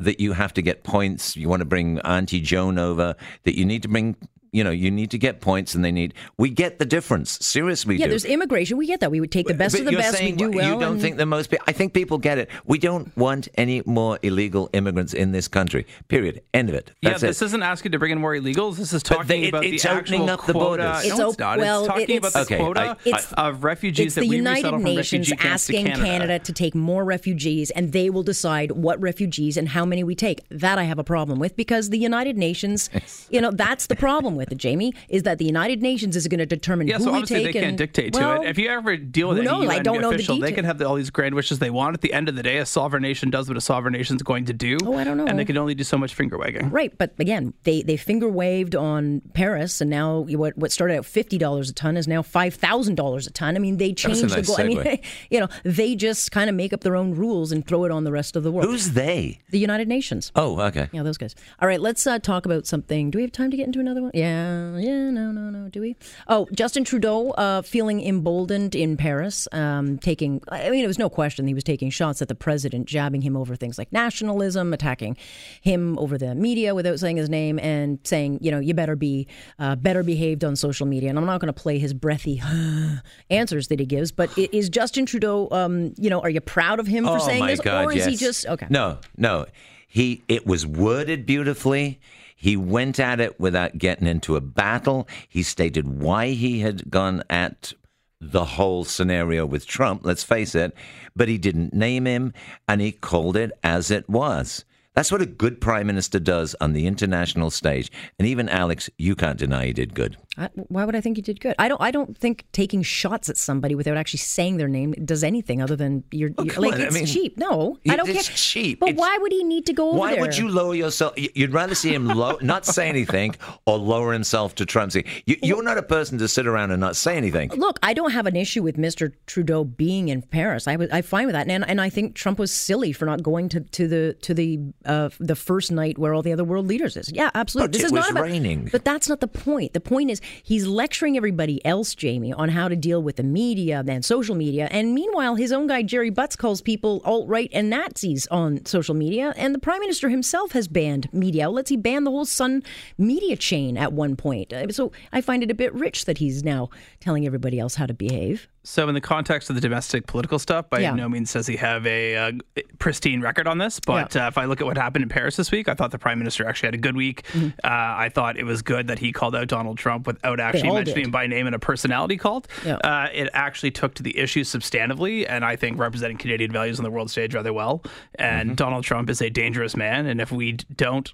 that 0.00 0.18
you 0.20 0.32
have 0.32 0.52
to 0.54 0.62
get 0.62 0.82
points. 0.82 1.36
You 1.36 1.48
want 1.48 1.60
to 1.60 1.64
bring 1.64 2.00
Auntie 2.00 2.40
Joan 2.40 2.76
over. 2.78 3.14
That 3.44 3.56
you 3.56 3.64
need 3.64 3.82
to 3.82 3.88
bring. 3.88 4.16
You 4.54 4.62
know, 4.64 4.70
you 4.70 4.90
need 4.90 5.10
to 5.12 5.18
get 5.18 5.40
points, 5.40 5.74
and 5.74 5.82
they 5.82 5.90
need. 5.90 6.12
We 6.36 6.50
get 6.50 6.78
the 6.78 6.84
difference. 6.84 7.38
Seriously, 7.40 7.96
Yeah, 7.96 8.04
do. 8.04 8.10
there's 8.10 8.26
immigration. 8.26 8.76
We 8.76 8.86
get 8.86 9.00
that. 9.00 9.10
We 9.10 9.18
would 9.18 9.32
take 9.32 9.46
the 9.46 9.54
best 9.54 9.72
But 9.74 9.80
of 9.80 9.86
the 9.86 9.96
best. 9.96 10.18
saying 10.18 10.34
we 10.36 10.36
do 10.36 10.50
well. 10.50 10.74
You 10.74 10.78
don't 10.78 10.92
and- 10.92 11.00
think 11.00 11.16
the 11.16 11.24
most 11.24 11.48
people. 11.48 11.64
I 11.66 11.72
think 11.72 11.94
people 11.94 12.18
get 12.18 12.36
it. 12.36 12.50
We 12.66 12.76
don't 12.78 13.16
want 13.16 13.48
any 13.56 13.82
more 13.86 14.18
illegal 14.22 14.68
immigrants 14.74 15.14
in 15.14 15.32
this 15.32 15.48
country. 15.48 15.86
Period. 16.08 16.42
End 16.52 16.68
of 16.68 16.74
it. 16.74 16.92
Yeah, 17.00 17.10
That's 17.10 17.22
this 17.22 17.40
it. 17.40 17.46
isn't 17.46 17.62
asking 17.62 17.92
to 17.92 17.98
bring 17.98 18.12
in 18.12 18.18
more 18.20 18.34
illegals. 18.34 18.76
This 18.76 18.92
is 18.92 19.02
talking 19.02 19.26
they- 19.26 19.42
it- 19.44 19.48
about 19.48 19.64
it's 19.64 19.82
the 19.84 19.90
opening 19.90 20.20
actual 20.20 20.30
up 20.30 20.46
the 20.46 20.52
quota. 20.52 20.82
borders. 20.82 21.04
It's 21.06 21.16
no, 21.18 21.24
op- 21.24 21.30
it's 21.30 21.38
not. 21.38 21.58
well, 21.58 21.78
it's 21.80 21.88
talking 21.88 22.10
it- 22.10 22.18
about 22.18 22.32
the 22.34 22.40
Okay, 22.40 22.56
quota 22.58 22.80
I- 22.80 23.08
It's- 23.08 23.32
of 23.38 23.64
refugees 23.64 24.04
It's 24.08 24.14
that 24.16 24.20
the 24.20 24.28
we 24.28 24.36
United 24.36 24.56
resettle 24.64 24.78
from 24.80 24.84
Nations 24.84 25.30
refugee 25.30 25.42
to 25.46 25.48
asking 25.50 25.86
Canada. 25.86 26.04
Canada 26.04 26.38
to 26.40 26.52
take 26.52 26.74
more 26.74 27.06
refugees, 27.06 27.70
and 27.70 27.92
they 27.92 28.10
will 28.10 28.22
decide 28.22 28.72
what 28.72 29.00
refugees 29.00 29.56
and 29.56 29.70
how 29.70 29.86
many 29.86 30.04
we 30.04 30.14
take. 30.14 30.40
That 30.50 30.78
I 30.78 30.82
have 30.84 30.98
a 30.98 31.04
problem 31.04 31.38
with 31.38 31.56
because 31.56 31.88
the 31.88 31.98
United 31.98 32.36
Nations, 32.36 32.90
you 33.30 33.40
know, 33.40 33.50
that's 33.50 33.86
the 33.86 33.96
problem 33.96 34.36
with 34.36 34.41
it, 34.50 34.58
Jamie, 34.58 34.94
is 35.08 35.22
that 35.24 35.38
the 35.38 35.44
United 35.44 35.82
Nations 35.82 36.16
is 36.16 36.26
going 36.26 36.38
to 36.38 36.46
determine 36.46 36.88
Yeah, 36.88 36.98
who 36.98 37.04
so 37.04 37.12
we 37.12 37.18
obviously 37.18 37.44
take. 37.44 37.46
they 37.46 37.52
can't 37.52 37.66
and, 37.66 37.78
dictate 37.78 38.14
to 38.14 38.20
well, 38.20 38.42
it. 38.42 38.48
If 38.48 38.58
you 38.58 38.68
ever 38.68 38.96
deal 38.96 39.28
with 39.28 39.38
who 39.38 39.42
any 39.42 39.50
knows? 39.50 39.68
I 39.68 39.74
UN 39.74 39.82
don't 39.84 40.00
know 40.00 40.08
the 40.10 40.16
official, 40.16 40.38
they 40.38 40.52
can 40.52 40.64
have 40.64 40.80
all 40.82 40.94
these 40.94 41.10
grand 41.10 41.34
wishes 41.34 41.58
they 41.58 41.70
want. 41.70 41.94
At 41.94 42.00
the 42.00 42.12
end 42.12 42.28
of 42.28 42.34
the 42.34 42.42
day, 42.42 42.58
a 42.58 42.66
sovereign 42.66 43.02
nation 43.02 43.30
does 43.30 43.48
what 43.48 43.56
a 43.56 43.60
sovereign 43.60 43.92
nation 43.92 44.16
is 44.16 44.22
going 44.22 44.46
to 44.46 44.52
do. 44.52 44.78
Oh, 44.84 44.96
I 44.96 45.04
don't 45.04 45.16
know. 45.16 45.26
And 45.26 45.38
they 45.38 45.44
can 45.44 45.56
only 45.56 45.74
do 45.74 45.84
so 45.84 45.98
much 45.98 46.14
finger 46.14 46.38
wagging. 46.38 46.70
Right, 46.70 46.96
but 46.96 47.12
again, 47.18 47.54
they, 47.64 47.82
they 47.82 47.96
finger 47.96 48.28
waved 48.28 48.74
on 48.74 49.20
Paris, 49.34 49.80
and 49.80 49.90
now 49.90 50.20
what 50.20 50.56
what 50.56 50.72
started 50.72 50.96
at 50.96 51.04
fifty 51.04 51.38
dollars 51.38 51.70
a 51.70 51.74
ton 51.74 51.96
is 51.96 52.08
now 52.08 52.22
five 52.22 52.54
thousand 52.54 52.94
dollars 52.94 53.26
a 53.26 53.30
ton. 53.30 53.56
I 53.56 53.58
mean, 53.58 53.76
they 53.76 53.92
changed 53.92 54.22
nice 54.22 54.34
the 54.34 54.42
goal. 54.42 54.56
I 54.58 54.64
mean, 54.64 54.78
segue. 54.78 55.04
you 55.30 55.40
know, 55.40 55.48
they 55.64 55.94
just 55.94 56.32
kind 56.32 56.48
of 56.48 56.56
make 56.56 56.72
up 56.72 56.80
their 56.80 56.96
own 56.96 57.14
rules 57.14 57.52
and 57.52 57.66
throw 57.66 57.84
it 57.84 57.90
on 57.90 58.04
the 58.04 58.12
rest 58.12 58.36
of 58.36 58.42
the 58.42 58.50
world. 58.50 58.68
Who's 58.68 58.92
they? 58.92 59.38
the 59.50 59.58
United 59.58 59.88
Nations? 59.88 60.32
Oh, 60.34 60.60
okay. 60.60 60.88
Yeah, 60.92 61.02
those 61.02 61.18
guys. 61.18 61.34
All 61.60 61.68
right, 61.68 61.80
let's 61.80 62.06
uh, 62.06 62.18
talk 62.18 62.46
about 62.46 62.66
something. 62.66 63.10
Do 63.10 63.18
we 63.18 63.22
have 63.22 63.32
time 63.32 63.50
to 63.50 63.56
get 63.56 63.66
into 63.66 63.80
another 63.80 64.02
one? 64.02 64.10
Yeah, 64.14 64.31
yeah, 64.78 65.10
no, 65.10 65.30
no, 65.30 65.50
no. 65.50 65.68
Do 65.68 65.80
we? 65.80 65.96
Oh, 66.28 66.48
Justin 66.52 66.84
Trudeau 66.84 67.30
uh, 67.30 67.62
feeling 67.62 68.00
emboldened 68.00 68.74
in 68.74 68.96
Paris, 68.96 69.48
um, 69.52 69.98
taking. 69.98 70.42
I 70.48 70.70
mean, 70.70 70.84
it 70.84 70.86
was 70.86 70.98
no 70.98 71.08
question 71.08 71.46
he 71.46 71.54
was 71.54 71.64
taking 71.64 71.90
shots 71.90 72.20
at 72.22 72.28
the 72.28 72.34
president, 72.34 72.86
jabbing 72.86 73.22
him 73.22 73.36
over 73.36 73.56
things 73.56 73.78
like 73.78 73.92
nationalism, 73.92 74.72
attacking 74.72 75.16
him 75.60 75.98
over 75.98 76.18
the 76.18 76.34
media 76.34 76.74
without 76.74 76.98
saying 76.98 77.16
his 77.16 77.28
name, 77.28 77.58
and 77.58 77.98
saying, 78.04 78.38
you 78.40 78.50
know, 78.50 78.58
you 78.58 78.74
better 78.74 78.96
be 78.96 79.26
uh, 79.58 79.76
better 79.76 80.02
behaved 80.02 80.44
on 80.44 80.56
social 80.56 80.86
media. 80.86 81.08
And 81.10 81.18
I'm 81.18 81.26
not 81.26 81.40
going 81.40 81.52
to 81.52 81.60
play 81.60 81.78
his 81.78 81.94
breathy 81.94 82.42
answers 83.30 83.68
that 83.68 83.78
he 83.78 83.86
gives, 83.86 84.12
but 84.12 84.36
is 84.36 84.68
Justin 84.68 85.06
Trudeau, 85.06 85.48
um, 85.50 85.94
you 85.96 86.10
know, 86.10 86.20
are 86.20 86.30
you 86.30 86.40
proud 86.40 86.80
of 86.80 86.86
him 86.86 87.04
for 87.04 87.16
oh 87.16 87.18
saying 87.18 87.40
my 87.40 87.50
this, 87.50 87.60
God, 87.60 87.86
or 87.86 87.92
is 87.92 88.06
he 88.06 88.16
just 88.16 88.46
okay? 88.46 88.66
No, 88.70 88.98
no. 89.16 89.46
He 89.88 90.22
it 90.26 90.46
was 90.46 90.66
worded 90.66 91.26
beautifully. 91.26 92.00
He 92.42 92.56
went 92.56 92.98
at 92.98 93.20
it 93.20 93.38
without 93.38 93.78
getting 93.78 94.08
into 94.08 94.34
a 94.34 94.40
battle. 94.40 95.06
He 95.28 95.44
stated 95.44 96.00
why 96.00 96.30
he 96.30 96.58
had 96.58 96.90
gone 96.90 97.22
at 97.30 97.72
the 98.20 98.44
whole 98.44 98.82
scenario 98.82 99.46
with 99.46 99.64
Trump, 99.64 100.04
let's 100.04 100.24
face 100.24 100.56
it, 100.56 100.74
but 101.14 101.28
he 101.28 101.38
didn't 101.38 101.72
name 101.72 102.04
him 102.04 102.32
and 102.66 102.80
he 102.80 102.90
called 102.90 103.36
it 103.36 103.52
as 103.62 103.92
it 103.92 104.08
was. 104.08 104.64
That's 104.92 105.12
what 105.12 105.22
a 105.22 105.26
good 105.26 105.60
prime 105.60 105.86
minister 105.86 106.18
does 106.18 106.56
on 106.60 106.72
the 106.72 106.88
international 106.88 107.52
stage. 107.52 107.92
And 108.18 108.26
even 108.26 108.48
Alex, 108.48 108.90
you 108.98 109.14
can't 109.14 109.38
deny 109.38 109.66
he 109.66 109.72
did 109.72 109.94
good. 109.94 110.16
I, 110.38 110.48
why 110.54 110.84
would 110.86 110.96
I 110.96 111.00
think 111.02 111.18
you 111.18 111.22
did 111.22 111.40
good? 111.40 111.54
I 111.58 111.68
don't. 111.68 111.80
I 111.80 111.90
don't 111.90 112.16
think 112.16 112.46
taking 112.52 112.82
shots 112.82 113.28
at 113.28 113.36
somebody 113.36 113.74
without 113.74 113.98
actually 113.98 114.18
saying 114.20 114.56
their 114.56 114.68
name 114.68 114.92
does 115.04 115.22
anything 115.22 115.60
other 115.60 115.76
than 115.76 116.04
you're, 116.10 116.30
Oh, 116.38 116.44
you're- 116.44 116.56
like 116.56 116.74
on, 116.74 116.80
I 116.80 116.84
it's 116.86 116.94
mean, 116.94 117.04
cheap. 117.06 117.36
No, 117.36 117.78
it- 117.84 117.92
I 117.92 117.96
don't 117.96 118.08
it's 118.08 118.28
care. 118.28 118.36
cheap. 118.36 118.80
But 118.80 118.90
It's- 118.90 118.98
why 119.00 119.18
would 119.20 119.30
he 119.30 119.44
need 119.44 119.66
to 119.66 119.74
go 119.74 119.90
over 119.90 119.98
Why 119.98 120.12
there? 120.12 120.20
would 120.22 120.38
you 120.38 120.48
lower 120.48 120.74
yourself? 120.74 121.12
You'd 121.16 121.52
rather 121.52 121.74
see 121.74 121.92
him 121.92 122.06
low, 122.06 122.38
not 122.40 122.64
say 122.64 122.88
anything 122.88 123.34
or 123.66 123.76
lower 123.76 124.14
himself 124.14 124.54
to 124.54 124.64
Trump. 124.64 124.92
See, 124.92 125.04
you, 125.26 125.36
you're 125.42 125.62
not 125.62 125.76
a 125.76 125.82
person 125.82 126.16
to 126.18 126.28
sit 126.28 126.46
around 126.46 126.70
and 126.70 126.80
not 126.80 126.96
say 126.96 127.18
anything. 127.18 127.50
Look, 127.50 127.78
I 127.82 127.92
don't 127.92 128.12
have 128.12 128.26
an 128.26 128.34
issue 128.36 128.62
with 128.62 128.78
Mr. 128.78 129.12
Trudeau 129.26 129.64
being 129.64 130.08
in 130.08 130.22
Paris. 130.22 130.66
I 130.66 130.76
was 130.76 130.88
I 130.90 131.02
fine 131.02 131.26
with 131.26 131.34
that, 131.34 131.46
and 131.48 131.62
and 131.68 131.78
I 131.78 131.90
think 131.90 132.14
Trump 132.14 132.38
was 132.38 132.50
silly 132.50 132.92
for 132.94 133.04
not 133.04 133.22
going 133.22 133.50
to, 133.50 133.60
to 133.60 133.86
the 133.86 134.16
to 134.22 134.32
the 134.32 134.60
uh, 134.86 135.10
the 135.20 135.36
first 135.36 135.70
night 135.70 135.98
where 135.98 136.14
all 136.14 136.22
the 136.22 136.32
other 136.32 136.44
world 136.44 136.66
leaders 136.68 136.96
is. 136.96 137.12
Yeah, 137.12 137.30
absolutely. 137.34 137.68
But 137.68 137.72
this 137.74 137.82
it 137.82 137.86
is 137.86 137.92
was 137.92 138.00
not 138.04 138.10
about, 138.12 138.22
raining. 138.24 138.70
But 138.72 138.84
that's 138.86 139.10
not 139.10 139.20
the 139.20 139.28
point. 139.28 139.74
The 139.74 139.80
point 139.80 140.10
is 140.10 140.21
he's 140.42 140.66
lecturing 140.66 141.16
everybody 141.16 141.64
else, 141.64 141.94
Jamie, 141.94 142.32
on 142.32 142.48
how 142.48 142.68
to 142.68 142.76
deal 142.76 143.02
with 143.02 143.16
the 143.16 143.22
media 143.22 143.84
and 143.86 144.04
social 144.04 144.34
media. 144.34 144.68
And 144.70 144.94
meanwhile, 144.94 145.34
his 145.34 145.52
own 145.52 145.66
guy, 145.66 145.82
Gerry 145.82 146.10
Butts, 146.10 146.36
calls 146.36 146.60
people 146.60 147.02
alt 147.04 147.28
right 147.28 147.50
and 147.52 147.70
Nazis 147.70 148.26
on 148.28 148.64
social 148.66 148.94
media. 148.94 149.34
And 149.36 149.54
the 149.54 149.58
prime 149.58 149.80
minister 149.80 150.08
himself 150.08 150.52
has 150.52 150.68
banned 150.68 151.12
media 151.12 151.46
outlets. 151.46 151.70
He 151.70 151.76
banned 151.76 152.06
the 152.06 152.10
whole 152.10 152.24
Sun 152.24 152.62
media 152.98 153.36
chain 153.36 153.76
at 153.76 153.92
one 153.92 154.16
point. 154.16 154.52
Uh, 154.52 154.70
So 154.70 154.92
I 155.12 155.20
find 155.20 155.42
it 155.42 155.50
a 155.50 155.54
bit 155.54 155.74
rich 155.74 156.04
that 156.06 156.18
he's 156.18 156.44
now 156.44 156.70
telling 157.00 157.26
everybody 157.26 157.58
else 157.58 157.74
how 157.74 157.86
to 157.86 157.94
behave. 157.94 158.48
So, 158.64 158.88
in 158.88 158.94
the 158.94 159.00
context 159.00 159.50
of 159.50 159.56
the 159.56 159.60
domestic 159.60 160.06
political 160.06 160.38
stuff, 160.38 160.70
by 160.70 160.78
Yeah. 160.80 160.94
no 160.94 161.08
means 161.08 161.32
does 161.32 161.48
he 161.48 161.56
have 161.56 161.84
a 161.84 162.16
uh, 162.16 162.32
pristine 162.78 163.20
record 163.20 163.48
on 163.48 163.58
this. 163.58 163.80
But 163.80 164.14
Yeah. 164.14 164.26
uh, 164.26 164.28
if 164.28 164.38
I 164.38 164.44
look 164.44 164.60
at 164.60 164.66
what 164.66 164.76
happened 164.76 165.02
in 165.02 165.08
Paris 165.08 165.34
this 165.34 165.50
week, 165.50 165.68
I 165.68 165.74
thought 165.74 165.90
the 165.90 165.98
prime 165.98 166.18
minister 166.18 166.46
actually 166.46 166.68
had 166.68 166.74
a 166.74 166.78
good 166.78 166.94
week. 166.96 167.24
Uh, 167.34 167.48
I 167.64 168.08
thought 168.14 168.36
it 168.36 168.44
was 168.44 168.62
good 168.62 168.86
that 168.86 169.00
he 169.00 169.10
called 169.10 169.34
out 169.34 169.48
Donald 169.48 169.78
Trump 169.78 170.06
without 170.06 170.38
actually 170.38 170.68
Mm-hmm. 170.68 170.74
mentioning 170.76 170.96
did. 170.96 171.04
him 171.06 171.10
by 171.10 171.26
name 171.26 171.46
in 171.48 171.54
a 171.54 171.58
personality 171.58 172.16
cult. 172.16 172.46
Yeah. 172.64 172.76
Uh, 172.76 173.08
it 173.12 173.28
actually 173.32 173.72
took 173.72 173.94
to 173.94 174.02
the 174.04 174.16
issue 174.16 174.44
substantively, 174.44 175.26
and 175.28 175.44
I 175.44 175.56
think 175.56 175.78
representing 175.78 176.16
Canadian 176.18 176.52
values 176.52 176.78
on 176.78 176.84
the 176.84 176.90
world 176.90 177.10
stage 177.10 177.34
rather 177.34 177.52
well. 177.52 177.82
And 178.14 178.50
Mm-hmm. 178.50 178.54
Donald 178.56 178.84
Trump 178.84 179.10
is 179.10 179.20
a 179.20 179.28
dangerous 179.30 179.76
man, 179.76 180.06
and 180.06 180.20
if 180.20 180.30
we 180.30 180.52
don't 180.52 181.12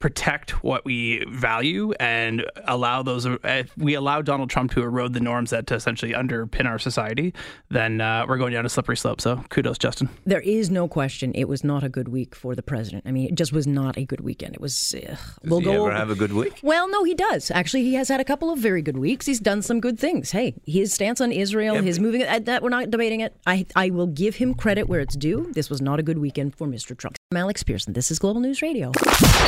protect 0.00 0.62
what 0.62 0.84
we 0.84 1.24
value 1.28 1.92
and 1.98 2.44
allow 2.66 3.02
those 3.02 3.26
if 3.26 3.76
we 3.76 3.94
allow 3.94 4.22
Donald 4.22 4.48
Trump 4.48 4.70
to 4.72 4.82
erode 4.82 5.12
the 5.12 5.20
norms 5.20 5.50
that 5.50 5.70
essentially 5.72 6.12
underpin 6.12 6.66
our 6.66 6.78
society 6.78 7.34
then 7.68 8.00
uh, 8.00 8.24
we're 8.28 8.38
going 8.38 8.52
down 8.52 8.64
a 8.64 8.68
slippery 8.68 8.96
slope 8.96 9.20
so 9.20 9.36
kudos 9.48 9.76
Justin 9.78 10.08
There 10.24 10.40
is 10.40 10.70
no 10.70 10.86
question 10.86 11.32
it 11.34 11.48
was 11.48 11.64
not 11.64 11.82
a 11.82 11.88
good 11.88 12.08
week 12.08 12.34
for 12.34 12.54
the 12.54 12.62
president. 12.62 13.04
I 13.06 13.10
mean, 13.10 13.26
it 13.28 13.34
just 13.34 13.52
was 13.52 13.66
not 13.66 13.96
a 13.98 14.04
good 14.04 14.20
weekend. 14.20 14.54
It 14.54 14.60
was. 14.60 14.94
Uh, 14.94 15.16
we'll 15.44 15.60
Does 15.60 15.64
go 15.66 15.70
he 15.70 15.76
ever 15.76 15.82
over- 15.86 15.92
have 15.94 16.10
a 16.10 16.14
good 16.14 16.32
week? 16.32 16.60
Well, 16.62 16.88
no, 16.88 17.04
he 17.04 17.14
does. 17.14 17.50
Actually, 17.50 17.82
he 17.84 17.94
has 17.94 18.08
had 18.08 18.20
a 18.20 18.24
couple 18.24 18.50
of 18.50 18.58
very 18.58 18.82
good 18.82 18.96
weeks. 18.96 19.26
He's 19.26 19.40
done 19.40 19.62
some 19.62 19.80
good 19.80 19.98
things. 19.98 20.30
Hey, 20.30 20.54
his 20.66 20.92
stance 20.94 21.20
on 21.20 21.32
Israel, 21.32 21.74
his 21.82 21.98
moving 22.00 22.22
uh, 22.22 22.38
that 22.44 22.62
we're 22.62 22.70
not 22.70 22.90
debating 22.90 23.20
it. 23.20 23.36
I 23.46 23.66
I 23.76 23.90
will 23.90 24.06
give 24.06 24.36
him 24.36 24.54
credit 24.54 24.88
where 24.88 25.00
it's 25.00 25.16
due. 25.16 25.50
This 25.52 25.68
was 25.68 25.80
not 25.82 25.98
a 25.98 26.02
good 26.02 26.18
weekend 26.18 26.54
for 26.54 26.66
Mr. 26.66 26.96
Trump. 26.96 27.17
I'm 27.30 27.36
Alex 27.36 27.62
Pearson. 27.62 27.92
This 27.92 28.10
is 28.10 28.18
Global 28.18 28.40
News 28.40 28.62
Radio. 28.62 28.90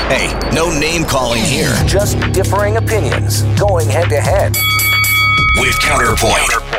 Hey, 0.09 0.39
no 0.55 0.69
name 0.79 1.03
calling 1.03 1.43
here. 1.43 1.75
Just 1.87 2.21
differing 2.35 2.77
opinions 2.77 3.43
going 3.59 3.89
head 3.89 4.11
to 4.11 4.21
head. 4.21 4.55
With 5.57 5.81
Counterpoint. 5.81 6.70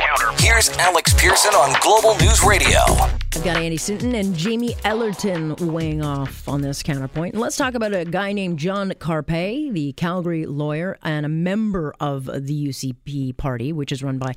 Here's 0.62 0.78
Alex 0.78 1.12
Pearson 1.16 1.56
on 1.56 1.76
Global 1.82 2.16
News 2.20 2.44
Radio. 2.44 2.78
I've 2.78 3.44
got 3.44 3.58
Andy 3.58 3.78
Stinton 3.78 4.14
and 4.14 4.38
Jamie 4.38 4.76
Ellerton 4.84 5.56
weighing 5.56 6.04
off 6.06 6.48
on 6.48 6.62
this 6.62 6.84
counterpoint. 6.84 7.34
And 7.34 7.42
let's 7.42 7.58
talk 7.58 7.74
about 7.74 7.96
a 7.96 8.06
guy 8.06 8.32
named 8.32 8.60
John 8.60 8.92
Carpay, 8.92 9.74
the 9.74 9.94
Calgary 9.94 10.46
lawyer 10.46 11.00
and 11.02 11.26
a 11.26 11.30
member 11.30 11.96
of 12.00 12.26
the 12.26 12.68
UCP 12.68 13.36
party, 13.38 13.74
which 13.74 13.92
is 13.92 14.04
run 14.04 14.20
by, 14.20 14.36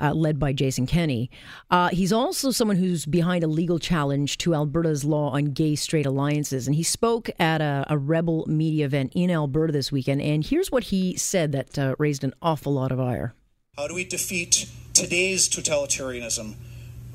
uh, 0.00 0.14
led 0.14 0.38
by 0.38 0.54
Jason 0.54 0.86
Kenney. 0.86 1.30
Uh, 1.70 1.90
he's 1.90 2.14
also 2.14 2.50
someone 2.50 2.78
who's 2.78 3.04
behind 3.04 3.44
a 3.44 3.48
legal 3.48 3.78
challenge 3.78 4.38
to 4.38 4.54
Alberta's 4.54 5.04
law 5.04 5.32
on 5.32 5.52
gay 5.52 5.74
straight 5.74 6.06
alliances. 6.06 6.66
And 6.66 6.76
he 6.76 6.82
spoke 6.82 7.28
at 7.38 7.60
a, 7.60 7.84
a 7.90 7.98
rebel 7.98 8.46
media 8.48 8.86
event 8.86 9.12
in 9.14 9.30
Alberta 9.30 9.74
this 9.74 9.92
weekend. 9.92 10.22
And 10.22 10.46
here's 10.46 10.72
what 10.72 10.84
he 10.84 11.14
said 11.18 11.52
that 11.52 11.78
uh, 11.78 11.94
raised 11.98 12.24
an 12.24 12.32
awful 12.40 12.72
lot 12.72 12.90
of 12.90 12.98
ire. 12.98 13.34
How 13.78 13.86
do 13.86 13.94
we 13.94 14.02
defeat 14.02 14.68
today's 14.92 15.48
totalitarianism? 15.48 16.56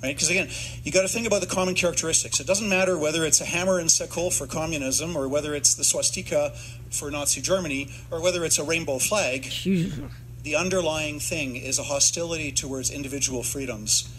Right? 0.02 0.16
Because 0.16 0.30
again, 0.30 0.48
you 0.86 0.94
got 0.94 1.02
to 1.02 1.10
think 1.10 1.28
about 1.28 1.42
the 1.42 1.48
common 1.48 1.76
characteristics. 1.76 2.40
It 2.40 2.48
doesn't 2.48 2.70
matter 2.70 2.98
whether 2.98 3.26
it's 3.26 3.42
a 3.42 3.46
hammer 3.46 3.80
and 3.80 3.92
sickle 3.92 4.32
for 4.32 4.48
communism, 4.48 5.18
or 5.18 5.28
whether 5.28 5.54
it's 5.54 5.76
the 5.76 5.84
swastika 5.84 6.54
for 6.90 7.12
Nazi 7.12 7.42
Germany, 7.42 7.90
or 8.10 8.22
whether 8.22 8.46
it's 8.46 8.58
a 8.60 8.64
rainbow 8.64 8.98
flag. 8.98 9.52
The 10.44 10.56
underlying 10.56 11.20
thing 11.20 11.58
is 11.58 11.80
a 11.80 11.84
hostility 11.84 12.54
towards 12.54 12.90
individual 12.90 13.44
freedoms. 13.44 14.10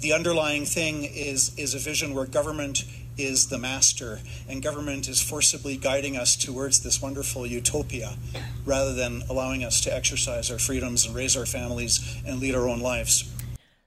The 0.00 0.14
underlying 0.14 0.64
thing 0.64 1.04
is 1.04 1.54
is 1.58 1.74
a 1.74 1.78
vision 1.78 2.14
where 2.14 2.24
government 2.24 2.84
is 3.18 3.48
the 3.48 3.58
master 3.58 4.20
and 4.48 4.62
government 4.62 5.08
is 5.08 5.20
forcibly 5.20 5.76
guiding 5.76 6.16
us 6.16 6.36
towards 6.36 6.80
this 6.80 7.02
wonderful 7.02 7.46
utopia 7.46 8.16
rather 8.64 8.94
than 8.94 9.22
allowing 9.28 9.64
us 9.64 9.80
to 9.80 9.94
exercise 9.94 10.50
our 10.50 10.58
freedoms 10.58 11.04
and 11.04 11.14
raise 11.14 11.36
our 11.36 11.46
families 11.46 12.16
and 12.26 12.40
lead 12.40 12.54
our 12.54 12.68
own 12.68 12.80
lives. 12.80 13.30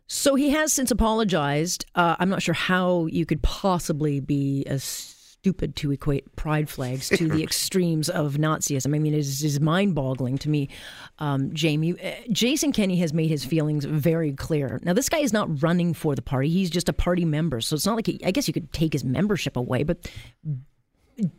So 0.07 0.35
he 0.35 0.49
has 0.49 0.73
since 0.73 0.91
apologized. 0.91 1.85
Uh, 1.95 2.17
I'm 2.19 2.29
not 2.29 2.43
sure 2.43 2.53
how 2.53 3.05
you 3.05 3.25
could 3.25 3.41
possibly 3.41 4.19
be 4.19 4.65
as 4.65 5.15
stupid 5.41 5.75
to 5.75 5.91
equate 5.91 6.35
pride 6.35 6.69
flags 6.69 7.09
to 7.09 7.27
the 7.27 7.41
extremes 7.43 8.09
of 8.09 8.35
Nazism. 8.35 8.93
I 8.93 8.99
mean, 8.99 9.15
it 9.15 9.17
is, 9.17 9.43
is 9.43 9.59
mind 9.59 9.95
boggling 9.95 10.37
to 10.37 10.49
me, 10.49 10.69
um, 11.17 11.51
Jamie. 11.51 11.99
Uh, 11.99 12.11
Jason 12.31 12.71
Kenney 12.71 12.97
has 12.97 13.11
made 13.11 13.29
his 13.29 13.43
feelings 13.43 13.83
very 13.83 14.33
clear. 14.33 14.79
Now, 14.83 14.93
this 14.93 15.09
guy 15.09 15.17
is 15.17 15.33
not 15.33 15.63
running 15.63 15.95
for 15.95 16.13
the 16.13 16.21
party, 16.21 16.47
he's 16.47 16.69
just 16.69 16.87
a 16.89 16.93
party 16.93 17.25
member. 17.25 17.59
So 17.59 17.75
it's 17.75 17.87
not 17.87 17.95
like 17.95 18.05
he, 18.05 18.23
I 18.23 18.29
guess 18.29 18.47
you 18.47 18.53
could 18.53 18.71
take 18.71 18.93
his 18.93 19.03
membership 19.03 19.57
away, 19.57 19.81
but 19.81 20.11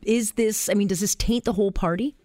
is 0.05 0.33
this, 0.33 0.69
I 0.69 0.75
mean, 0.75 0.89
does 0.89 1.01
this 1.01 1.15
taint 1.15 1.45
the 1.45 1.53
whole 1.53 1.71
party? 1.71 2.17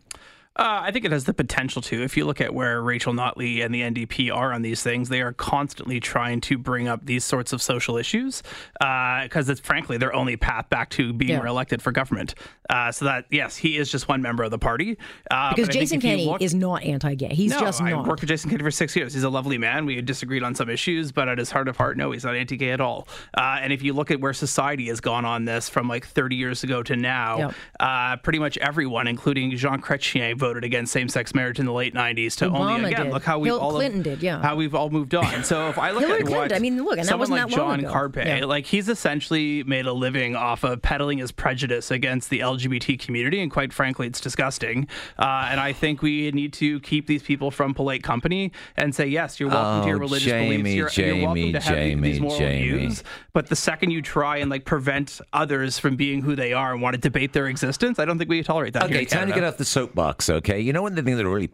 Uh, 0.57 0.81
I 0.83 0.91
think 0.91 1.05
it 1.05 1.11
has 1.11 1.25
the 1.25 1.33
potential 1.33 1.81
to. 1.83 2.01
If 2.03 2.17
you 2.17 2.25
look 2.25 2.41
at 2.41 2.53
where 2.53 2.81
Rachel 2.81 3.13
Notley 3.13 3.63
and 3.63 3.73
the 3.73 3.81
NDP 3.81 4.33
are 4.35 4.51
on 4.51 4.63
these 4.63 4.81
things, 4.81 5.07
they 5.09 5.21
are 5.21 5.31
constantly 5.33 5.99
trying 5.99 6.41
to 6.41 6.57
bring 6.57 6.87
up 6.87 7.05
these 7.05 7.23
sorts 7.23 7.53
of 7.53 7.61
social 7.61 7.95
issues 7.95 8.41
because 8.79 9.49
it's 9.49 9.59
frankly 9.59 9.97
their 9.97 10.13
only 10.15 10.35
path 10.35 10.69
back 10.69 10.89
to 10.91 11.13
being 11.13 11.31
Yeah. 11.31 11.41
reelected 11.41 11.81
for 11.81 11.91
government. 11.91 12.33
Uh, 12.69 12.91
so 12.91 13.05
that 13.05 13.25
yes, 13.29 13.55
he 13.55 13.77
is 13.77 13.89
just 13.91 14.07
one 14.09 14.21
member 14.21 14.43
of 14.43 14.51
the 14.51 14.57
party. 14.59 14.97
Uh, 15.31 15.53
Because 15.53 15.69
I 15.69 15.73
Jason 15.73 16.01
Kenney 16.01 16.25
look- 16.25 16.41
is 16.41 16.53
not 16.53 16.83
anti 16.83 17.13
gay. 17.15 17.29
He's 17.33 17.51
no, 17.51 17.59
just 17.61 17.81
I 17.81 17.91
not. 17.91 18.07
worked 18.07 18.21
with 18.21 18.29
Jason 18.29 18.49
Kennedy 18.49 18.63
for 18.65 18.71
six 18.71 18.95
years. 18.95 19.13
He's 19.13 19.23
a 19.23 19.29
lovely 19.29 19.57
man. 19.57 19.85
We 19.85 20.01
disagreed 20.01 20.43
on 20.43 20.53
some 20.55 20.69
issues, 20.69 21.11
but 21.11 21.29
at 21.29 21.37
his 21.37 21.51
heart 21.51 21.67
of 21.67 21.77
heart, 21.77 21.97
no, 21.97 22.11
he's 22.11 22.25
not 22.25 22.35
anti-gay 22.35 22.71
at 22.71 22.81
all. 22.81 23.07
Uh, 23.37 23.59
and 23.61 23.71
if 23.71 23.83
you 23.83 23.93
look 23.93 24.11
at 24.11 24.19
where 24.19 24.33
society 24.33 24.87
has 24.87 24.99
gone 24.99 25.23
on 25.23 25.45
this 25.45 25.69
from 25.69 25.87
like 25.87 26.05
30 26.07 26.35
years 26.35 26.63
ago 26.63 26.83
to 26.83 26.95
now, 26.95 27.37
Yep. 27.37 27.53
uh, 27.79 28.15
pretty 28.17 28.39
much 28.39 28.57
everyone, 28.57 29.07
including 29.07 29.55
Jean 29.55 29.79
Chrétien, 29.81 30.37
voted 30.47 30.63
against 30.63 30.93
same-sex 30.93 31.35
marriage 31.35 31.59
in 31.59 31.65
the 31.65 31.73
late 31.73 31.93
90s. 31.93 32.35
To 32.37 32.49
Obama 32.49 32.75
only 32.75 32.91
again 32.93 33.05
did. 33.07 33.13
look 33.13 33.23
how 33.23 33.37
we 33.37 33.49
Bill 33.49 33.59
all 33.59 33.71
Clinton 33.71 34.01
did, 34.01 34.23
yeah. 34.23 34.41
how 34.41 34.55
we've 34.55 34.73
all 34.73 34.89
moved 34.89 35.13
on. 35.13 35.43
So 35.43 35.67
if 35.69 35.77
I 35.77 35.91
look 35.91 36.01
Hillary 36.03 36.19
at 36.21 36.25
Clinton, 36.25 36.37
what 36.41 36.53
I 36.55 36.59
mean, 36.59 36.77
look, 36.83 36.91
and 36.97 36.99
that 37.01 37.05
someone 37.09 37.29
wasn't 37.31 37.49
like 37.49 37.49
that 37.51 37.57
long 37.57 37.69
John 37.69 37.79
ago. 37.81 37.93
Carpay, 37.93 38.25
Yeah. 38.39 38.45
like 38.45 38.65
he's 38.65 38.87
essentially 38.87 39.63
made 39.63 39.85
a 39.85 39.93
living 39.93 40.35
off 40.37 40.63
of 40.63 40.81
peddling 40.81 41.17
his 41.17 41.31
prejudice 41.33 41.91
against 41.91 42.29
the 42.29 42.39
LGBT 42.39 42.97
community, 42.99 43.41
and 43.41 43.51
quite 43.51 43.73
frankly, 43.73 44.07
it's 44.07 44.21
disgusting. 44.21 44.87
Uh, 45.19 45.47
and 45.51 45.59
I 45.59 45.73
think 45.73 46.01
we 46.01 46.31
need 46.31 46.53
to 46.53 46.79
keep 46.79 47.07
these 47.07 47.23
people 47.23 47.51
from 47.51 47.73
polite 47.73 48.03
company 48.03 48.51
and 48.77 48.95
say, 48.95 49.07
yes, 49.07 49.39
you're 49.39 49.49
welcome 49.49 49.81
to 49.83 49.87
your 49.89 49.97
Oh, 49.97 50.01
religious 50.01 50.27
Jamie, 50.31 50.57
beliefs. 50.57 50.97
You're, 50.97 51.07
you're 51.07 51.15
welcome 51.25 51.35
Jamie, 51.35 51.51
to 51.53 51.59
have 51.59 51.75
these- 52.01 52.01
these 52.01 52.21
moral 52.21 52.37
Jamie. 52.39 52.61
views. 52.79 53.03
But 53.33 53.47
the 53.47 53.55
second 53.55 53.91
you 53.91 54.01
try 54.01 54.37
and 54.37 54.49
like 54.49 54.63
prevent 54.65 55.19
others 55.33 55.77
from 55.77 55.95
being 55.95 56.21
who 56.21 56.35
they 56.35 56.53
are 56.53 56.71
and 56.73 56.81
want 56.81 56.93
to 56.95 56.99
debate 57.01 57.33
their 57.33 57.47
existence, 57.47 57.99
I 57.99 58.05
don't 58.05 58.17
think 58.17 58.29
we 58.29 58.41
tolerate 58.43 58.73
that. 58.73 58.83
here 58.83 58.95
Okay, 58.95 58.99
in 59.01 59.05
time 59.07 59.19
to 59.27 59.33
Canada. 59.33 59.41
get 59.41 59.47
off 59.47 59.57
the 59.57 59.65
soapbox, 59.65 60.29
okay? 60.37 60.59
You 60.59 60.73
know 60.73 60.81
one 60.81 60.93
of 60.93 60.95
the 60.95 61.03
things 61.03 61.17
that 61.17 61.27
really 61.27 61.51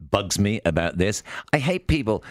bugs 0.00 0.38
me 0.38 0.60
about 0.64 0.98
this? 0.98 1.22
I 1.52 1.58
hate 1.58 1.86
people. 1.86 2.24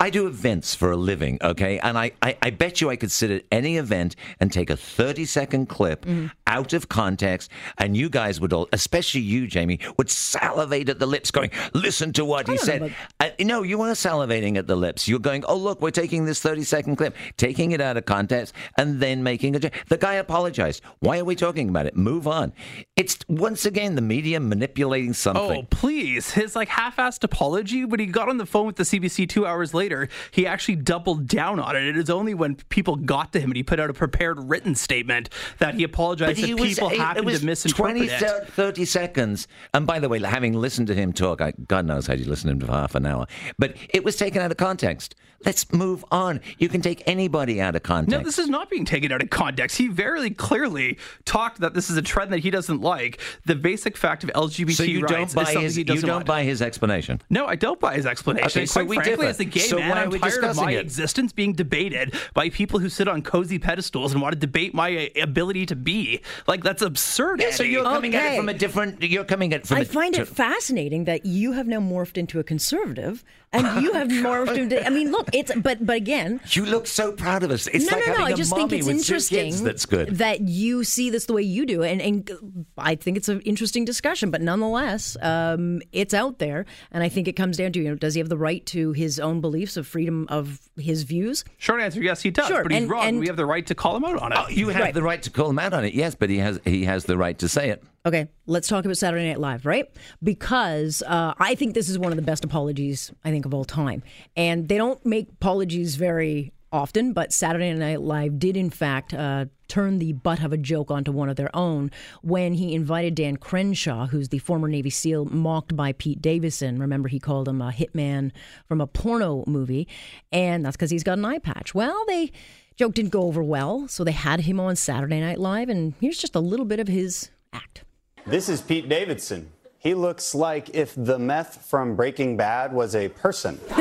I 0.00 0.10
do 0.10 0.28
events 0.28 0.76
for 0.76 0.92
a 0.92 0.96
living, 0.96 1.38
okay? 1.42 1.80
And 1.80 1.98
I, 1.98 2.12
I, 2.22 2.36
I 2.40 2.50
bet 2.50 2.80
you 2.80 2.88
I 2.88 2.94
could 2.94 3.10
sit 3.10 3.32
at 3.32 3.44
any 3.50 3.76
event 3.78 4.14
and 4.38 4.52
take 4.52 4.70
a 4.70 4.76
30 4.76 5.24
second 5.24 5.66
clip 5.68 6.04
Mm-hmm. 6.04 6.26
out 6.46 6.72
of 6.72 6.88
context, 6.88 7.50
and 7.78 7.96
you 7.96 8.08
guys 8.08 8.40
would 8.40 8.52
all, 8.52 8.68
especially 8.72 9.20
you, 9.22 9.46
Jamie, 9.48 9.80
would 9.98 10.08
salivate 10.08 10.88
at 10.88 10.98
the 11.00 11.06
lips, 11.06 11.30
going, 11.32 11.50
listen 11.74 12.12
to 12.12 12.24
what 12.24 12.46
he 12.48 12.56
don't 12.56 12.80
know 12.80 12.88
said. 12.88 12.94
Uh, 13.18 13.30
no, 13.44 13.62
you 13.62 13.80
are 13.82 13.90
salivating 13.92 14.56
at 14.56 14.66
the 14.68 14.76
lips. 14.76 15.08
You're 15.08 15.18
going, 15.18 15.44
oh, 15.46 15.56
look, 15.56 15.80
we're 15.80 15.90
taking 15.90 16.24
this 16.24 16.40
30 16.40 16.62
second 16.62 16.96
clip, 16.96 17.16
taking 17.36 17.72
it 17.72 17.80
out 17.80 17.96
of 17.96 18.04
context, 18.04 18.54
and 18.76 19.00
then 19.00 19.22
making 19.24 19.56
a. 19.56 19.70
The 19.88 19.96
guy 19.98 20.14
apologized. 20.14 20.82
Why 21.00 21.18
are 21.18 21.24
we 21.24 21.34
talking 21.34 21.68
about 21.68 21.86
it? 21.86 21.96
Move 21.96 22.28
on. 22.28 22.52
It's 22.94 23.18
once 23.28 23.66
again 23.66 23.96
the 23.96 24.02
media 24.02 24.38
manipulating 24.38 25.12
something. 25.12 25.42
Oh, 25.64 25.66
please. 25.70 26.30
His 26.30 26.54
like 26.54 26.68
half-assed 26.68 27.24
apology 27.24 27.84
when 27.84 27.98
he 28.00 28.06
got 28.06 28.28
on 28.28 28.36
the 28.38 28.46
phone 28.46 28.66
with 28.66 28.76
the 28.76 28.84
CBC 28.84 29.28
2 29.28 29.44
hours 29.44 29.74
later, 29.74 29.87
he 30.30 30.46
actually 30.46 30.76
doubled 30.76 31.26
down 31.26 31.58
on 31.60 31.76
it. 31.76 31.84
It 31.84 31.96
is 31.96 32.10
only 32.10 32.34
when 32.34 32.56
people 32.68 32.96
got 32.96 33.32
to 33.32 33.40
him 33.40 33.50
and 33.50 33.56
he 33.56 33.62
put 33.62 33.80
out 33.80 33.90
a 33.90 33.94
prepared 33.94 34.38
written 34.48 34.74
statement 34.74 35.30
that 35.58 35.74
he 35.74 35.84
apologized 35.84 36.38
he 36.38 36.52
that 36.52 36.56
people 36.62 36.90
it- 36.90 36.98
happened 36.98 37.18
it 37.26 37.30
was 37.30 37.40
to 37.40 37.46
misinterpret 37.46 37.96
20, 37.96 38.06
it. 38.06 38.48
30 38.48 38.84
seconds. 38.84 39.48
And 39.74 39.86
by 39.86 39.98
the 39.98 40.08
way, 40.08 40.20
having 40.20 40.52
listened 40.54 40.86
to 40.88 40.94
him 40.94 41.12
talk, 41.12 41.40
I, 41.40 41.52
God 41.66 41.86
knows 41.86 42.06
how 42.06 42.14
you 42.14 42.24
listen 42.26 42.48
to 42.48 42.52
him 42.52 42.60
for 42.60 42.72
half 42.72 42.94
an 42.94 43.06
hour, 43.06 43.26
but 43.58 43.76
it 43.90 44.04
was 44.04 44.16
taken 44.16 44.42
out 44.42 44.50
of 44.50 44.56
context. 44.56 45.14
Let's 45.44 45.72
move 45.72 46.04
on. 46.10 46.40
You 46.58 46.68
can 46.68 46.80
take 46.82 47.04
anybody 47.06 47.60
out 47.60 47.76
of 47.76 47.84
context. 47.84 48.10
No, 48.10 48.24
this 48.24 48.40
is 48.40 48.48
not 48.48 48.68
being 48.68 48.84
taken 48.84 49.12
out 49.12 49.22
of 49.22 49.30
context. 49.30 49.76
He 49.78 49.86
very 49.86 50.30
clearly 50.30 50.98
talked 51.24 51.60
that 51.60 51.74
this 51.74 51.90
is 51.90 51.96
a 51.96 52.02
trend 52.02 52.32
that 52.32 52.40
he 52.40 52.50
doesn't 52.50 52.80
like. 52.80 53.20
The 53.46 53.54
basic 53.54 53.96
fact 53.96 54.24
of 54.24 54.30
LGBT 54.30 54.72
so 54.74 54.82
you 54.82 55.02
rights 55.02 55.12
don't 55.12 55.22
is 55.28 55.34
buy 55.34 55.44
something 55.44 55.62
his 55.62 55.76
he 55.76 55.84
doesn't 55.84 56.00
You 56.00 56.06
don't 56.08 56.16
want. 56.16 56.26
buy 56.26 56.42
his 56.42 56.60
explanation. 56.60 57.22
No, 57.30 57.46
I 57.46 57.54
don't 57.54 57.78
buy 57.78 57.94
his 57.94 58.04
explanation. 58.04 58.46
Okay, 58.62 58.66
so 58.66 58.84
frankly, 58.84 58.98
differ. 59.04 59.24
as 59.26 59.38
a 59.38 59.44
gay 59.44 59.60
So 59.60 59.77
So 59.78 59.80
man. 59.80 59.90
why 59.90 60.02
I'm 60.02 60.10
we 60.10 60.18
tired 60.18 60.44
of 60.44 60.56
my 60.56 60.72
it? 60.72 60.80
existence 60.80 61.32
being 61.32 61.52
debated 61.52 62.14
by 62.34 62.48
people 62.50 62.78
who 62.80 62.88
sit 62.88 63.08
on 63.08 63.22
cozy 63.22 63.58
pedestals 63.58 64.12
and 64.12 64.20
want 64.20 64.32
to 64.34 64.38
debate 64.38 64.74
my 64.74 65.10
uh, 65.16 65.22
ability 65.22 65.66
to 65.66 65.76
be. 65.76 66.20
Like 66.46 66.62
that's 66.64 66.82
absurd. 66.82 67.40
Yeah, 67.40 67.50
so 67.52 67.62
you're 67.62 67.84
coming 67.84 68.14
at 68.14 68.32
it 68.32 68.36
from 68.36 68.48
a 68.48 68.54
different. 68.54 69.02
You're 69.02 69.24
coming 69.24 69.52
at 69.54 69.60
it 69.60 69.66
from. 69.66 69.78
I 69.78 69.80
a- 69.80 69.84
find 69.84 70.14
to- 70.14 70.22
it 70.22 70.28
fascinating 70.28 71.04
that 71.04 71.24
you 71.26 71.52
have 71.52 71.66
now 71.68 71.80
morphed 71.80 72.16
into 72.18 72.38
a 72.40 72.44
conservative, 72.44 73.24
and 73.52 73.82
you 73.82 73.92
have 73.94 74.08
morphed 74.08 74.56
into. 74.56 74.84
I 74.84 74.90
mean, 74.90 75.10
look, 75.10 75.28
it's 75.32 75.52
but 75.56 75.84
but 75.84 75.96
again, 75.96 76.40
You 76.50 76.64
look 76.66 76.86
so 76.86 77.12
proud 77.12 77.42
of 77.42 77.50
us. 77.50 77.66
It's 77.66 77.90
no, 77.90 77.96
like 77.96 78.06
no, 78.06 78.14
no. 78.18 78.24
I 78.24 78.32
just 78.34 78.54
think 78.54 78.72
it's 78.72 78.86
interesting 78.88 79.64
that's 79.64 79.86
good. 79.86 80.16
that 80.18 80.40
you 80.42 80.84
see 80.84 81.10
this 81.10 81.26
the 81.26 81.32
way 81.32 81.42
you 81.42 81.64
do, 81.66 81.82
and 81.82 82.00
and 82.02 82.66
I 82.76 82.94
think 82.94 83.16
it's 83.16 83.28
an 83.28 83.40
interesting 83.42 83.84
discussion. 83.84 84.30
But 84.30 84.42
nonetheless, 84.42 85.16
um, 85.22 85.80
it's 85.92 86.14
out 86.14 86.38
there, 86.38 86.66
and 86.92 87.02
I 87.02 87.08
think 87.08 87.28
it 87.28 87.32
comes 87.34 87.56
down 87.56 87.72
to 87.72 87.78
you 87.80 87.88
know, 87.88 87.94
does 87.94 88.14
he 88.14 88.20
have 88.20 88.28
the 88.28 88.36
right 88.38 88.64
to 88.66 88.92
his 88.92 89.18
own 89.18 89.40
beliefs 89.40 89.76
of 89.76 89.86
freedom 89.86 90.26
of 90.28 90.60
his 90.76 91.04
views? 91.04 91.44
Short 91.58 91.80
answer: 91.80 92.02
Yes, 92.02 92.20
he 92.22 92.30
does. 92.30 92.48
Sure, 92.48 92.62
but 92.62 92.72
he's 92.72 92.82
and- 92.82 92.90
wrong. 92.90 93.06
and- 93.06 93.18
we 93.20 93.26
have 93.28 93.36
the 93.36 93.46
right 93.46 93.66
to 93.66 93.74
call 93.74 93.96
him 93.96 94.04
out 94.04 94.18
on 94.20 94.32
it. 94.32 94.38
Oh, 94.40 94.48
you 94.48 94.68
have 94.68 94.80
Right. 94.80 94.94
the 94.94 95.02
right 95.02 95.22
to 95.22 95.30
call 95.30 95.50
him 95.50 95.58
out 95.58 95.72
on 95.72 95.84
it, 95.84 95.94
yes, 95.94 96.14
but 96.14 96.28
he 96.30 96.38
has 96.38 96.60
he 96.64 96.84
has 96.84 97.04
the 97.04 97.16
right 97.16 97.38
to 97.38 97.48
say 97.48 97.70
it. 97.70 97.82
Okay, 98.08 98.26
let's 98.46 98.68
talk 98.68 98.86
about 98.86 98.96
Saturday 98.96 99.28
Night 99.28 99.38
Live, 99.38 99.66
right? 99.66 99.84
Because 100.22 101.02
uh, 101.02 101.34
I 101.38 101.54
think 101.54 101.74
this 101.74 101.90
is 101.90 101.98
one 101.98 102.10
of 102.10 102.16
the 102.16 102.22
best 102.22 102.42
apologies 102.42 103.12
I 103.22 103.30
think 103.30 103.44
of 103.44 103.52
all 103.52 103.66
time, 103.66 104.02
and 104.34 104.66
they 104.66 104.78
don't 104.78 105.04
make 105.04 105.28
apologies 105.30 105.96
very 105.96 106.54
often. 106.72 107.12
But 107.12 107.34
Saturday 107.34 107.70
Night 107.74 108.00
Live 108.00 108.38
did, 108.38 108.56
in 108.56 108.70
fact, 108.70 109.12
uh, 109.12 109.44
turn 109.68 109.98
the 109.98 110.14
butt 110.14 110.42
of 110.42 110.54
a 110.54 110.56
joke 110.56 110.90
onto 110.90 111.12
one 111.12 111.28
of 111.28 111.36
their 111.36 111.54
own 111.54 111.90
when 112.22 112.54
he 112.54 112.74
invited 112.74 113.14
Dan 113.14 113.36
Crenshaw, 113.36 114.06
who's 114.06 114.30
the 114.30 114.38
former 114.38 114.68
Navy 114.68 114.88
SEAL 114.88 115.26
mocked 115.26 115.76
by 115.76 115.92
Pete 115.92 116.22
Davidson. 116.22 116.78
Remember, 116.78 117.10
he 117.10 117.18
called 117.18 117.46
him 117.46 117.60
a 117.60 117.70
hitman 117.70 118.32
from 118.68 118.80
a 118.80 118.86
porno 118.86 119.44
movie, 119.46 119.86
and 120.32 120.64
that's 120.64 120.78
because 120.78 120.90
he's 120.90 121.04
got 121.04 121.18
an 121.18 121.26
eye 121.26 121.40
patch. 121.40 121.74
Well, 121.74 122.06
they 122.06 122.32
joke 122.74 122.94
didn't 122.94 123.12
go 123.12 123.24
over 123.24 123.42
well, 123.42 123.86
so 123.86 124.02
they 124.02 124.12
had 124.12 124.40
him 124.40 124.58
on 124.58 124.76
Saturday 124.76 125.20
Night 125.20 125.38
Live, 125.38 125.68
and 125.68 125.92
here's 126.00 126.16
just 126.16 126.34
a 126.34 126.40
little 126.40 126.64
bit 126.64 126.80
of 126.80 126.88
his 126.88 127.28
act. 127.52 127.84
This 128.28 128.50
is 128.50 128.60
Pete 128.60 128.90
Davidson. 128.90 129.50
He 129.78 129.94
looks 129.94 130.34
like 130.34 130.68
if 130.74 130.94
the 130.94 131.18
meth 131.18 131.64
from 131.64 131.96
Breaking 131.96 132.36
Bad 132.36 132.74
was 132.74 132.94
a 132.94 133.08
person. 133.08 133.58
Not 133.70 133.78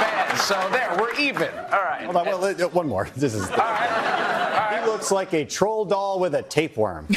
bad. 0.00 0.36
So 0.36 0.54
there, 0.72 0.96
we're 0.98 1.12
even. 1.20 1.50
All 1.50 1.82
right. 1.82 2.04
Hold 2.04 2.16
on, 2.16 2.24
well, 2.24 2.42
uh, 2.42 2.68
one 2.68 2.88
more. 2.88 3.06
This 3.16 3.34
is. 3.34 3.46
He 3.50 4.90
looks 4.90 5.10
like 5.10 5.34
a 5.34 5.44
troll 5.44 5.84
doll 5.84 6.18
with 6.18 6.34
a 6.34 6.42
tapeworm. 6.42 7.06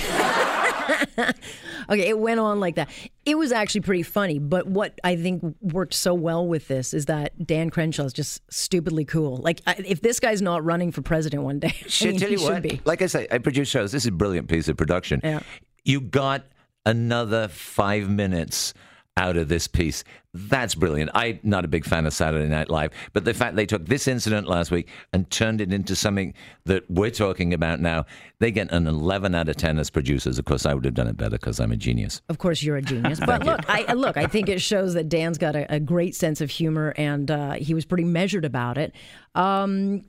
Okay, 1.90 2.10
it 2.10 2.20
went 2.20 2.40
on 2.40 2.60
like 2.60 2.76
that. 2.76 2.90
It 3.28 3.38
was 3.38 3.52
actually 3.52 3.82
pretty 3.82 4.04
funny, 4.04 4.40
but 4.40 4.68
what 4.68 4.98
I 5.04 5.18
think 5.18 5.44
worked 5.62 5.94
so 5.94 6.14
well 6.14 6.48
with 6.48 6.70
this 6.70 6.94
is 6.94 7.08
that 7.08 7.46
Dan 7.46 7.70
Crenshaw 7.70 8.06
is 8.06 8.14
just 8.14 8.42
stupidly 8.52 9.04
cool. 9.04 9.38
Like, 9.38 9.62
I- 9.68 9.84
if 9.86 10.02
this 10.02 10.20
guy's 10.22 10.42
not 10.42 10.64
running 10.64 10.94
for 10.94 11.02
president 11.02 11.44
one 11.44 11.60
day, 11.60 11.76
I 11.86 11.88
Should 11.90 12.12
mean, 12.12 12.20
tell 12.20 12.30
he 12.30 12.34
you 12.36 12.40
should 12.40 12.54
what, 12.54 12.62
be. 12.64 12.82
like 12.86 13.02
I 13.02 13.08
say, 13.08 13.28
I 13.30 13.40
produce 13.40 13.68
shows. 13.68 13.92
This 13.92 14.04
is 14.04 14.08
a 14.08 14.12
brilliant 14.14 14.48
piece 14.48 14.70
of 14.70 14.78
production. 14.78 15.20
Yeah. 15.24 15.42
You 15.84 16.00
got 16.00 16.46
another 16.86 17.50
five 17.50 18.10
minutes 18.10 18.74
out 19.18 19.36
of 19.36 19.50
this 19.50 19.68
piece. 19.68 20.04
That's 20.34 20.76
brilliant. 20.76 21.10
I'm 21.16 21.40
not 21.42 21.66
a 21.66 21.68
big 21.68 21.84
fan 21.84 22.06
of 22.06 22.14
Saturday 22.14 22.48
Night 22.48 22.70
Live, 22.70 22.92
but 23.14 23.26
the 23.26 23.34
fact 23.34 23.56
they 23.56 23.66
took 23.66 23.88
this 23.88 24.08
incident 24.08 24.48
last 24.48 24.70
week 24.70 24.88
and 25.12 25.30
turned 25.32 25.60
it 25.60 25.74
into 25.74 25.96
something 25.96 26.36
that 26.66 26.90
we're 26.90 27.10
talking 27.10 27.54
about 27.54 27.80
now, 27.80 28.06
they 28.40 28.52
get 28.52 28.72
an 28.72 28.86
11 28.86 29.34
out 29.34 29.50
of 29.50 29.56
10 29.56 29.80
as 29.80 29.90
producers. 29.90 30.38
Of 30.38 30.46
course, 30.46 30.68
I 30.68 30.76
would 30.76 30.86
have 30.86 30.94
done 30.94 31.08
it 31.08 31.18
better 31.18 31.32
because 31.32 31.60
I'm 31.60 31.72
a 31.72 31.76
genius. 31.76 32.22
Of 32.30 32.38
course, 32.38 32.62
you're 32.62 32.78
a 32.78 32.82
genius. 32.82 33.20
But 33.28 33.46
look, 33.46 33.62
I 33.68 33.92
look. 33.94 34.16
I 34.16 34.28
think 34.28 34.48
it 34.48 34.62
shows 34.62 34.94
that 34.94 35.10
Dan's 35.10 35.38
got 35.38 35.56
a, 35.56 35.74
a 35.74 35.80
great 35.80 36.16
sense 36.16 36.40
of 36.40 36.50
humor, 36.50 36.94
and 36.96 37.30
uh, 37.30 37.54
he 37.54 37.74
was 37.74 37.84
pretty 37.84 38.06
measured 38.06 38.46
about 38.46 38.78
it. 38.78 38.94
Um, 39.36 40.04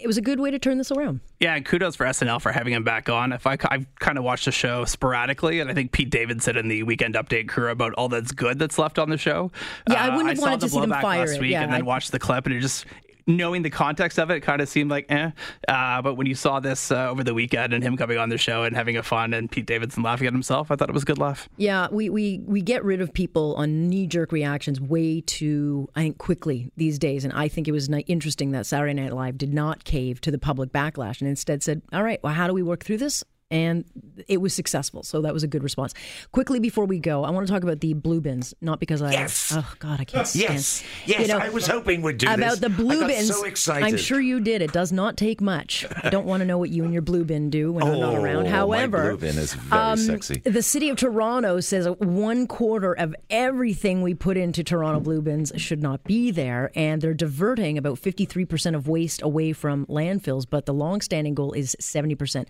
it 0.00 0.06
was 0.06 0.16
a 0.16 0.22
good 0.22 0.40
way 0.40 0.50
to 0.50 0.58
turn 0.58 0.78
this 0.78 0.90
around. 0.90 1.20
Yeah, 1.40 1.54
and 1.54 1.64
kudos 1.64 1.96
for 1.96 2.04
SNL 2.06 2.40
for 2.40 2.52
having 2.52 2.72
him 2.72 2.84
back 2.84 3.08
on. 3.08 3.32
If 3.32 3.46
I, 3.46 3.56
I've 3.70 3.86
kind 4.00 4.18
of 4.18 4.24
watched 4.24 4.44
the 4.44 4.52
show 4.52 4.84
sporadically, 4.84 5.60
and 5.60 5.70
I 5.70 5.74
think 5.74 5.92
Pete 5.92 6.10
Davidson 6.10 6.56
in 6.56 6.68
the 6.68 6.82
Weekend 6.82 7.14
Update 7.14 7.48
crew 7.48 7.70
about 7.70 7.92
all 7.94 8.08
that's 8.08 8.32
good 8.32 8.58
that's 8.58 8.78
left 8.78 8.98
on 8.98 9.10
the 9.10 9.18
show. 9.18 9.50
Yeah, 9.88 10.04
I 10.04 10.08
wouldn't 10.16 10.26
uh, 10.26 10.28
have 10.30 10.38
saw 10.38 10.44
wanted 10.46 10.60
to 10.60 10.68
see 10.68 10.80
them 10.80 10.90
fire 10.90 11.20
last 11.20 11.36
it. 11.36 11.40
week, 11.40 11.52
Yeah, 11.52 11.62
and 11.62 11.72
then 11.72 11.80
I- 11.82 11.84
watched 11.84 12.12
the 12.12 12.18
clip, 12.18 12.46
and 12.46 12.54
it 12.54 12.60
just 12.60 12.86
knowing 13.26 13.62
the 13.62 13.70
context 13.70 14.18
of 14.18 14.30
it, 14.30 14.40
kind 14.40 14.60
of 14.60 14.68
seemed 14.68 14.90
like 14.90 15.06
eh. 15.10 15.30
Uh, 15.68 16.02
but 16.02 16.14
when 16.14 16.26
you 16.26 16.34
saw 16.34 16.60
this 16.60 16.90
uh, 16.90 17.08
over 17.08 17.24
the 17.24 17.34
weekend 17.34 17.72
and 17.72 17.82
him 17.82 17.96
coming 17.96 18.18
on 18.18 18.28
the 18.28 18.38
show 18.38 18.62
and 18.64 18.76
having 18.76 18.96
a 18.96 19.02
fun 19.02 19.34
and 19.34 19.50
Pete 19.50 19.66
Davidson 19.66 20.02
laughing 20.02 20.26
at 20.26 20.32
himself, 20.32 20.70
I 20.70 20.76
thought 20.76 20.88
it 20.88 20.94
was 20.94 21.02
a 21.02 21.06
good 21.06 21.18
laugh. 21.18 21.48
Yeah, 21.56 21.88
we, 21.90 22.08
we, 22.08 22.40
we 22.44 22.60
get 22.62 22.84
rid 22.84 23.00
of 23.00 23.12
people 23.12 23.54
on 23.56 23.88
knee 23.88 24.06
jerk 24.06 24.32
reactions 24.32 24.80
way 24.80 25.20
too, 25.20 25.88
I 25.94 26.02
think, 26.02 26.18
quickly 26.18 26.70
these 26.76 26.98
days. 26.98 27.24
And 27.24 27.32
I 27.32 27.48
think 27.48 27.68
it 27.68 27.72
was 27.72 27.88
interesting 28.06 28.52
that 28.52 28.66
Saturday 28.66 28.94
Night 28.94 29.12
Live 29.12 29.38
did 29.38 29.52
not 29.54 29.84
cave 29.84 30.20
to 30.22 30.30
the 30.30 30.38
public 30.38 30.72
backlash 30.72 31.20
and 31.20 31.28
instead 31.28 31.62
said, 31.62 31.82
all 31.92 32.02
right, 32.02 32.22
well, 32.22 32.34
how 32.34 32.46
do 32.46 32.54
we 32.54 32.62
work 32.62 32.84
through 32.84 32.98
this? 32.98 33.24
And 33.50 33.84
it 34.26 34.40
was 34.40 34.54
successful. 34.54 35.02
So 35.02 35.20
that 35.20 35.32
was 35.34 35.42
a 35.42 35.46
good 35.46 35.62
response. 35.62 35.92
Quickly 36.32 36.58
before 36.60 36.86
we 36.86 36.98
go, 36.98 37.24
I 37.24 37.30
want 37.30 37.46
to 37.46 37.52
talk 37.52 37.62
about 37.62 37.80
the 37.80 37.92
blue 37.92 38.20
bins, 38.20 38.54
not 38.62 38.80
because 38.80 39.02
I. 39.02 39.12
Yes. 39.12 39.52
Oh, 39.54 39.74
God, 39.78 40.00
I 40.00 40.04
can't 40.04 40.26
stand 40.26 40.54
Yes, 40.54 40.82
yes, 41.06 41.30
I 41.30 41.50
was 41.50 41.66
hoping 41.66 42.00
we'd 42.02 42.18
do 42.18 42.26
about 42.26 42.38
this. 42.52 42.58
the 42.60 42.66
I 42.66 42.76
blue 42.76 43.06
bins. 43.06 43.28
so 43.28 43.44
excited. 43.44 43.84
I'm 43.86 43.96
sure 43.98 44.18
you 44.18 44.40
did. 44.40 44.62
It 44.62 44.72
does 44.72 44.92
not 44.92 45.16
take 45.18 45.40
much. 45.42 45.86
I 46.02 46.08
don't 46.08 46.24
want 46.26 46.40
to 46.40 46.46
know 46.46 46.56
what 46.58 46.70
you 46.70 46.84
and 46.84 46.92
your 46.92 47.02
blue 47.02 47.24
bin 47.24 47.50
do 47.50 47.70
when 47.70 47.84
I'm 47.84 48.00
not 48.00 48.14
Oh, 48.14 48.22
around. 48.22 48.44
my 48.44 48.48
However, 48.48 49.10
blue 49.10 49.18
bin 49.28 49.38
is 49.38 49.52
very 49.54 49.80
um, 49.82 49.98
sexy. 49.98 50.40
The 50.40 50.62
city 50.62 50.88
of 50.88 50.96
Toronto 50.96 51.60
says 51.60 51.86
one 51.98 52.46
quarter 52.46 52.94
of 52.94 53.14
everything 53.28 54.00
we 54.02 54.14
put 54.14 54.36
into 54.38 54.64
Toronto 54.64 55.00
blue 55.00 55.20
bins 55.20 55.52
should 55.58 55.82
not 55.82 56.02
be 56.04 56.30
there, 56.30 56.72
and 56.74 57.02
they're 57.02 57.14
diverting 57.14 57.76
about 57.78 58.00
53% 58.00 58.74
of 58.74 58.88
waste 58.88 59.20
away 59.22 59.52
from 59.52 59.84
landfills. 59.86 60.44
But 60.48 60.64
the 60.66 60.74
long-standing 60.74 61.34
goal 61.34 61.52
is 61.52 61.76
70%. 61.78 62.46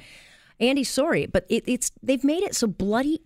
Andy, 0.60 0.84
sorry, 0.84 1.26
but 1.26 1.46
it, 1.48 1.64
it's 1.66 1.90
they've 2.02 2.24
made 2.24 2.42
it 2.42 2.54
so 2.54 2.66
bloody. 2.66 3.20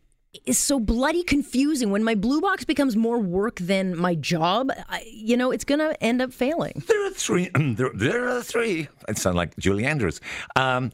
It's 0.44 0.58
so 0.58 0.78
bloody 0.78 1.22
confusing. 1.22 1.90
When 1.90 2.04
my 2.04 2.14
blue 2.14 2.40
box 2.40 2.64
becomes 2.64 2.96
more 2.96 3.18
work 3.18 3.56
than 3.60 3.96
my 3.96 4.14
job, 4.14 4.70
I, 4.88 5.02
you 5.10 5.36
know, 5.36 5.50
it's 5.50 5.64
going 5.64 5.78
to 5.80 6.00
end 6.02 6.20
up 6.20 6.32
failing. 6.34 6.82
There 6.86 7.06
are 7.06 7.10
three. 7.10 7.50
there, 7.54 7.90
there 7.94 8.28
are 8.28 8.42
three. 8.42 8.88
I 9.08 9.14
sound 9.14 9.36
like 9.36 9.56
Julie 9.56 9.86
Andrews. 9.86 10.20
Um, 10.54 10.92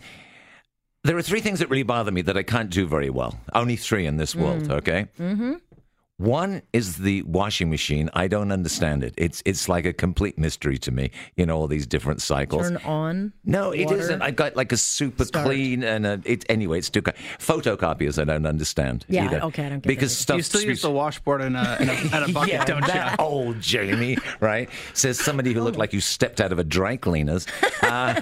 there 1.02 1.16
are 1.16 1.22
three 1.22 1.40
things 1.40 1.58
that 1.58 1.68
really 1.68 1.82
bother 1.82 2.12
me 2.12 2.22
that 2.22 2.36
I 2.36 2.42
can't 2.42 2.70
do 2.70 2.86
very 2.86 3.10
well. 3.10 3.38
Only 3.54 3.76
three 3.76 4.06
in 4.06 4.16
this 4.16 4.34
world. 4.34 4.70
Okay. 4.70 5.06
Mm-hmm. 5.18 5.54
One 6.18 6.62
is 6.72 6.98
the 6.98 7.22
washing 7.22 7.70
machine. 7.70 8.08
I 8.14 8.28
don't 8.28 8.52
understand 8.52 9.02
it. 9.02 9.14
It's 9.16 9.42
it's 9.44 9.68
like 9.68 9.84
a 9.84 9.92
complete 9.92 10.38
mystery 10.38 10.78
to 10.78 10.92
me. 10.92 11.10
You 11.36 11.44
know 11.44 11.56
all 11.56 11.66
these 11.66 11.88
different 11.88 12.22
cycles. 12.22 12.62
Turn 12.68 12.76
on. 12.84 13.32
No, 13.44 13.72
it 13.72 13.86
water. 13.86 14.10
not 14.18 14.22
I 14.22 14.30
got 14.30 14.54
like 14.54 14.70
a 14.70 14.76
super 14.76 15.24
Start. 15.24 15.44
clean 15.44 15.82
and 15.82 16.06
a, 16.06 16.20
it 16.24 16.44
anyway. 16.48 16.78
It's 16.78 16.88
too 16.88 17.02
co- 17.02 17.10
photocopiers. 17.40 18.20
I 18.20 18.24
don't 18.24 18.46
understand. 18.46 19.04
Yeah, 19.08 19.24
either. 19.24 19.42
okay, 19.42 19.66
I 19.66 19.68
don't 19.70 19.80
get 19.82 19.88
because 19.88 20.12
that. 20.16 20.22
stuff. 20.22 20.36
You 20.36 20.42
still 20.44 20.62
use 20.62 20.82
the 20.82 20.90
washboard 20.92 21.40
in 21.42 21.56
a, 21.56 21.76
in 21.80 21.88
a, 21.88 21.92
in 22.24 22.30
a 22.30 22.32
bucket, 22.32 22.52
yeah, 22.52 22.64
don't 22.64 22.86
that 22.86 23.18
you? 23.18 23.24
old 23.24 23.60
Jamie, 23.60 24.16
right? 24.38 24.70
Says 24.92 25.18
somebody 25.18 25.52
who 25.52 25.62
looked 25.62 25.78
like 25.78 25.92
you 25.92 26.00
stepped 26.00 26.40
out 26.40 26.52
of 26.52 26.60
a 26.60 26.64
dry 26.64 26.96
cleaner's. 26.96 27.44
Uh, 27.82 28.20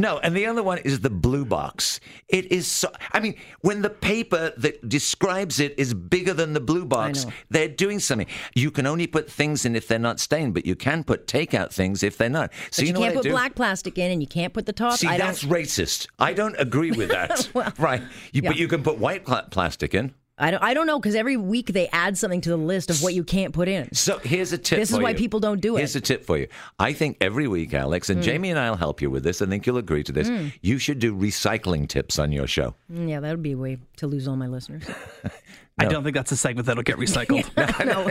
no, 0.00 0.18
and 0.18 0.34
the 0.34 0.46
other 0.46 0.62
one 0.62 0.78
is 0.78 1.00
the 1.00 1.10
blue 1.10 1.44
box. 1.44 2.00
It 2.28 2.50
is 2.50 2.66
so. 2.66 2.90
I 3.12 3.20
mean, 3.20 3.34
when 3.60 3.82
the 3.82 3.90
paper 3.90 4.52
that 4.56 4.88
describes 4.88 5.60
it 5.60 5.74
is 5.78 5.92
bigger 5.94 6.32
than 6.32 6.54
the 6.54 6.60
blue 6.60 6.84
box, 6.84 7.26
they're 7.50 7.68
doing 7.68 8.00
something. 8.00 8.26
You 8.54 8.70
can 8.70 8.86
only 8.86 9.06
put 9.06 9.30
things 9.30 9.64
in 9.64 9.76
if 9.76 9.88
they're 9.88 9.98
not 9.98 10.18
stained, 10.18 10.54
but 10.54 10.64
you 10.64 10.74
can 10.74 11.04
put 11.04 11.26
takeout 11.26 11.72
things 11.72 12.02
if 12.02 12.16
they're 12.16 12.30
not. 12.30 12.50
So 12.70 12.82
But 12.82 12.86
you, 12.86 12.92
know 12.94 13.00
can't 13.00 13.14
put 13.14 13.28
black 13.28 13.54
plastic 13.54 13.98
in, 13.98 14.10
and 14.10 14.22
you 14.22 14.28
can't 14.28 14.52
put 14.52 14.66
the 14.66 14.72
top. 14.72 14.98
See, 14.98 15.06
I 15.06 15.18
don't. 15.18 15.26
that's 15.26 15.44
racist. 15.44 16.06
I 16.18 16.32
don't 16.32 16.56
agree 16.58 16.92
with 16.92 17.10
that. 17.10 17.50
right? 17.78 18.02
You, 18.32 18.42
But 18.42 18.56
you 18.56 18.68
can 18.68 18.82
put 18.82 18.98
white 18.98 19.24
pla- 19.24 19.48
plastic 19.50 19.94
in. 19.94 20.14
I 20.40 20.50
don't. 20.50 20.62
I 20.62 20.72
don't 20.74 20.86
know 20.86 20.98
because 20.98 21.14
every 21.14 21.36
week 21.36 21.72
they 21.72 21.86
add 21.88 22.16
something 22.18 22.40
to 22.40 22.48
the 22.48 22.56
list 22.56 22.88
of 22.90 23.02
what 23.02 23.12
you 23.14 23.22
can't 23.22 23.52
put 23.52 23.68
in. 23.68 23.92
So 23.94 24.18
here's 24.18 24.52
a 24.52 24.58
tip. 24.58 24.78
This 24.78 24.90
is 24.90 24.98
why 24.98 25.10
you. 25.10 25.16
people 25.16 25.38
don't 25.38 25.60
do 25.60 25.76
it. 25.76 25.80
Here's 25.80 25.94
a 25.96 26.00
tip 26.00 26.24
for 26.24 26.38
you. 26.38 26.48
I 26.78 26.92
think 26.94 27.18
every 27.20 27.46
week, 27.46 27.74
Alex, 27.74 28.08
and 28.10 28.22
Jamie 28.22 28.50
and 28.50 28.58
I'll 28.58 28.76
help 28.76 29.02
you 29.02 29.10
with 29.10 29.22
this. 29.22 29.42
I 29.42 29.46
think 29.46 29.66
you'll 29.66 29.76
agree 29.78 30.02
to 30.04 30.12
this. 30.12 30.30
You 30.62 30.78
should 30.78 30.98
do 30.98 31.14
recycling 31.14 31.86
tips 31.88 32.18
on 32.18 32.32
your 32.32 32.46
show. 32.46 32.74
Mm, 32.92 33.08
Yeah, 33.08 33.20
that 33.20 33.30
would 33.30 33.42
be 33.42 33.52
a 33.52 33.58
way 33.58 33.78
to 33.98 34.06
lose 34.06 34.26
all 34.26 34.36
my 34.36 34.46
listeners. 34.46 34.84
I 35.78 35.86
don't 35.86 36.02
think 36.04 36.14
that's 36.14 36.32
a 36.32 36.36
segment 36.36 36.66
that'll 36.66 36.82
get 36.82 36.96
recycled. 36.98 37.46
no, 37.86 38.08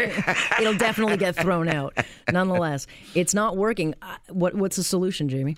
it'll 0.59 0.77
definitely 0.77 1.17
get 1.17 1.35
thrown 1.35 1.67
out. 1.69 1.95
Nonetheless, 2.31 2.87
it's 3.15 3.33
not 3.33 3.57
working. 3.57 3.93
Uh, 4.01 4.15
What 4.29 4.55
What's 4.55 4.75
the 4.75 4.83
solution, 4.83 5.29
Jamie? 5.29 5.55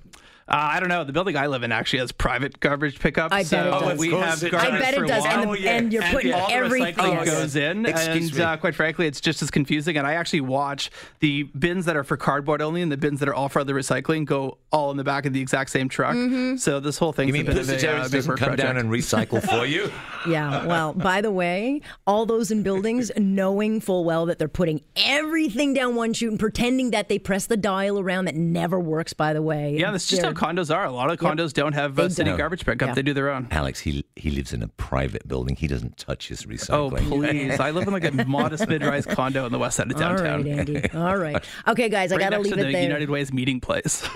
Uh, 0.48 0.56
I 0.74 0.80
don't 0.80 0.90
know. 0.90 1.04
The 1.04 1.14
building 1.14 1.38
I 1.38 1.48
live 1.48 1.64
in 1.64 1.72
actually 1.72 2.00
has 2.00 2.12
private 2.12 2.60
garbage 2.60 3.00
pickup. 3.00 3.32
I 3.32 3.40
bet 3.44 3.48
so 3.48 3.68
it 3.68 3.72
does. 3.72 4.00
we 4.00 4.08
Of 4.08 4.14
course 4.14 4.26
have 4.26 4.44
it 4.44 4.52
garbage 4.52 4.74
I 4.74 4.80
bet 4.80 4.94
it 4.96 5.08
does, 5.08 5.26
and, 5.26 5.50
water. 5.50 5.62
the, 5.62 5.70
and 5.70 5.94
you're 5.94 6.04
And 6.04 6.14
putting 6.14 6.34
all 6.34 6.48
the 6.48 6.54
everything. 6.54 6.96
recycling 6.96 7.14
yes. 7.14 7.26
goes 7.30 7.56
in, 7.56 7.86
Excuse 7.86 8.32
and 8.34 8.42
uh, 8.42 8.58
quite 8.58 8.76
frankly, 8.76 9.08
it's 9.08 9.22
just 9.22 9.42
as 9.42 9.50
confusing. 9.52 9.98
And 9.98 10.06
I 10.06 10.14
actually 10.14 10.42
watch 10.42 10.92
the 11.20 11.44
bins 11.44 11.86
that 11.86 11.96
are 11.96 12.04
for 12.04 12.18
cardboard 12.18 12.62
only 12.62 12.82
and 12.82 12.92
the 12.92 12.98
bins 12.98 13.20
that 13.22 13.30
are 13.30 13.34
all 13.34 13.50
for 13.50 13.60
other 13.60 13.74
recycling 13.76 14.26
go 14.26 14.58
all 14.72 14.92
in 14.92 14.98
the 14.98 15.04
back 15.04 15.26
of 15.26 15.34
the 15.34 15.42
exact 15.42 15.70
same 15.70 15.88
truck. 15.90 16.16
Mm-hmm. 16.16 16.58
So 16.58 16.80
this 16.80 16.98
whole 16.98 17.14
thing. 17.14 17.28
You 17.28 17.34
mean 17.34 17.44
a 17.44 17.46
bit 17.46 17.58
of 17.58 17.68
Pussy 17.68 17.86
a, 17.88 17.98
uh, 18.02 18.08
doesn't 18.08 18.38
come 18.38 18.48
project. 18.50 18.58
down 18.58 18.78
and 18.78 18.90
recycle 18.90 19.42
for 19.48 19.66
you? 19.66 19.92
Yeah. 20.28 20.68
Well, 20.68 20.94
by 20.94 21.22
the 21.22 21.32
way, 21.32 21.82
all 22.06 22.28
those 22.28 22.52
in 22.52 22.62
buildings 22.62 23.10
knowing 23.18 23.82
full 23.82 24.04
well 24.06 24.28
that 24.28 24.38
they're 24.38 24.48
putting 24.48 24.82
everything 24.96 25.74
down 25.74 25.96
one 25.96 26.14
chute 26.14 26.30
and 26.30 26.40
pretending 26.40 26.92
that 26.92 27.10
they 27.10 27.18
press 27.18 27.48
the 27.48 27.58
dial 27.58 28.00
around 28.00 28.26
that 28.26 28.36
never 28.36 28.80
works, 28.80 29.14
by 29.14 29.34
the 29.34 29.42
way. 29.42 29.76
Yeah, 29.80 29.90
that's 29.90 30.08
just 30.08 30.22
how 30.22 30.28
They're- 30.28 30.36
condos 30.42 30.74
are. 30.76 30.86
A 30.86 30.92
lot 30.92 31.12
of 31.12 31.20
condos 31.20 31.54
don't 31.54 31.74
have 31.74 31.98
uh, 32.00 32.04
They 32.04 32.10
city 32.10 32.30
don't. 32.32 32.38
garbage 32.38 32.66
pickup; 32.66 32.88
Yeah. 32.90 32.94
they 32.96 33.02
do 33.04 33.14
their 33.14 33.30
own. 33.30 33.48
Alex, 33.52 33.80
he 33.82 34.04
he 34.16 34.32
lives 34.32 34.54
in 34.54 34.64
a 34.64 34.68
private 34.68 35.28
building. 35.28 35.56
He 35.56 35.68
doesn't 35.68 35.98
touch 35.98 36.28
his 36.28 36.44
recycling. 36.46 37.02
Oh 37.12 37.20
please! 37.20 37.60
I 37.60 37.72
live 37.72 37.88
in 37.88 37.94
like 37.94 38.06
a 38.06 38.12
modest 38.28 38.68
mid-rise 38.68 39.06
condo 39.06 39.46
in 39.46 39.52
the 39.52 39.60
west 39.60 39.78
side 39.78 39.92
of 39.92 39.98
downtown. 39.98 40.44
right, 40.44 40.60
Andy. 40.60 40.90
All 40.94 41.18
right. 41.18 41.44
Okay, 41.68 41.90
guys, 41.90 42.12
I 42.12 42.18
got 42.18 42.30
to 42.32 42.40
leave 42.40 42.54
to 42.54 42.60
it 42.60 42.66
the 42.66 42.72
there. 42.72 42.84
United 42.84 43.10
Way's 43.10 43.32
meeting 43.32 43.60
place. 43.60 44.08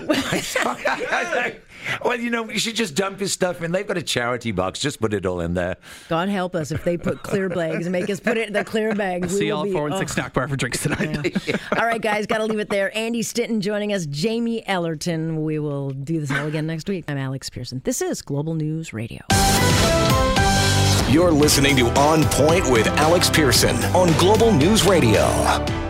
well, 2.04 2.18
you 2.18 2.30
know, 2.30 2.48
you 2.50 2.58
should 2.58 2.74
just 2.76 2.94
dump 2.94 3.20
his 3.20 3.32
stuff 3.32 3.62
in. 3.62 3.72
They've 3.72 3.86
got 3.86 3.96
a 3.96 4.02
charity 4.02 4.52
box. 4.52 4.80
Just 4.80 5.00
put 5.00 5.14
it 5.14 5.26
all 5.26 5.40
in 5.40 5.54
there. 5.54 5.76
God 6.08 6.28
help 6.28 6.54
us 6.54 6.70
if 6.72 6.84
they 6.84 6.96
put 6.96 7.22
clear 7.22 7.48
bags 7.48 7.86
and 7.86 7.92
make 7.92 8.10
us 8.10 8.20
put 8.20 8.36
it 8.36 8.48
in 8.48 8.52
the 8.52 8.64
clear 8.64 8.94
bags. 8.94 9.32
We 9.32 9.38
See 9.38 9.44
will 9.52 9.58
y'all 9.58 9.64
be- 9.64 9.72
four 9.72 9.86
and 9.86 9.94
oh. 9.94 9.98
six 9.98 10.12
snack 10.12 10.32
bar 10.32 10.48
for 10.48 10.56
drinks 10.56 10.82
tonight. 10.82 11.36
All 11.78 11.86
right, 11.86 12.00
guys, 12.00 12.26
got 12.26 12.38
to 12.38 12.44
leave 12.46 12.58
it 12.58 12.70
there. 12.70 12.96
Andy 12.96 13.22
Stinton 13.22 13.60
joining 13.60 13.92
us, 13.92 14.06
Jamie 14.06 14.66
Ellerton. 14.66 15.44
We 15.44 15.58
will 15.58 15.90
do 16.06 16.20
this 16.20 16.30
all 16.30 16.46
again 16.46 16.66
next 16.66 16.88
week. 16.88 17.04
I'm 17.08 17.18
Alex 17.18 17.50
Pearson. 17.50 17.82
This 17.84 18.00
is 18.00 18.22
Global 18.22 18.54
News 18.54 18.92
Radio. 18.92 19.20
You're 21.10 21.32
listening 21.32 21.76
to 21.76 21.86
On 21.98 22.24
Point 22.24 22.70
with 22.70 22.86
Alex 22.86 23.28
Pearson 23.28 23.76
on 23.94 24.16
Global 24.18 24.52
News 24.52 24.84
Radio. 24.86 25.85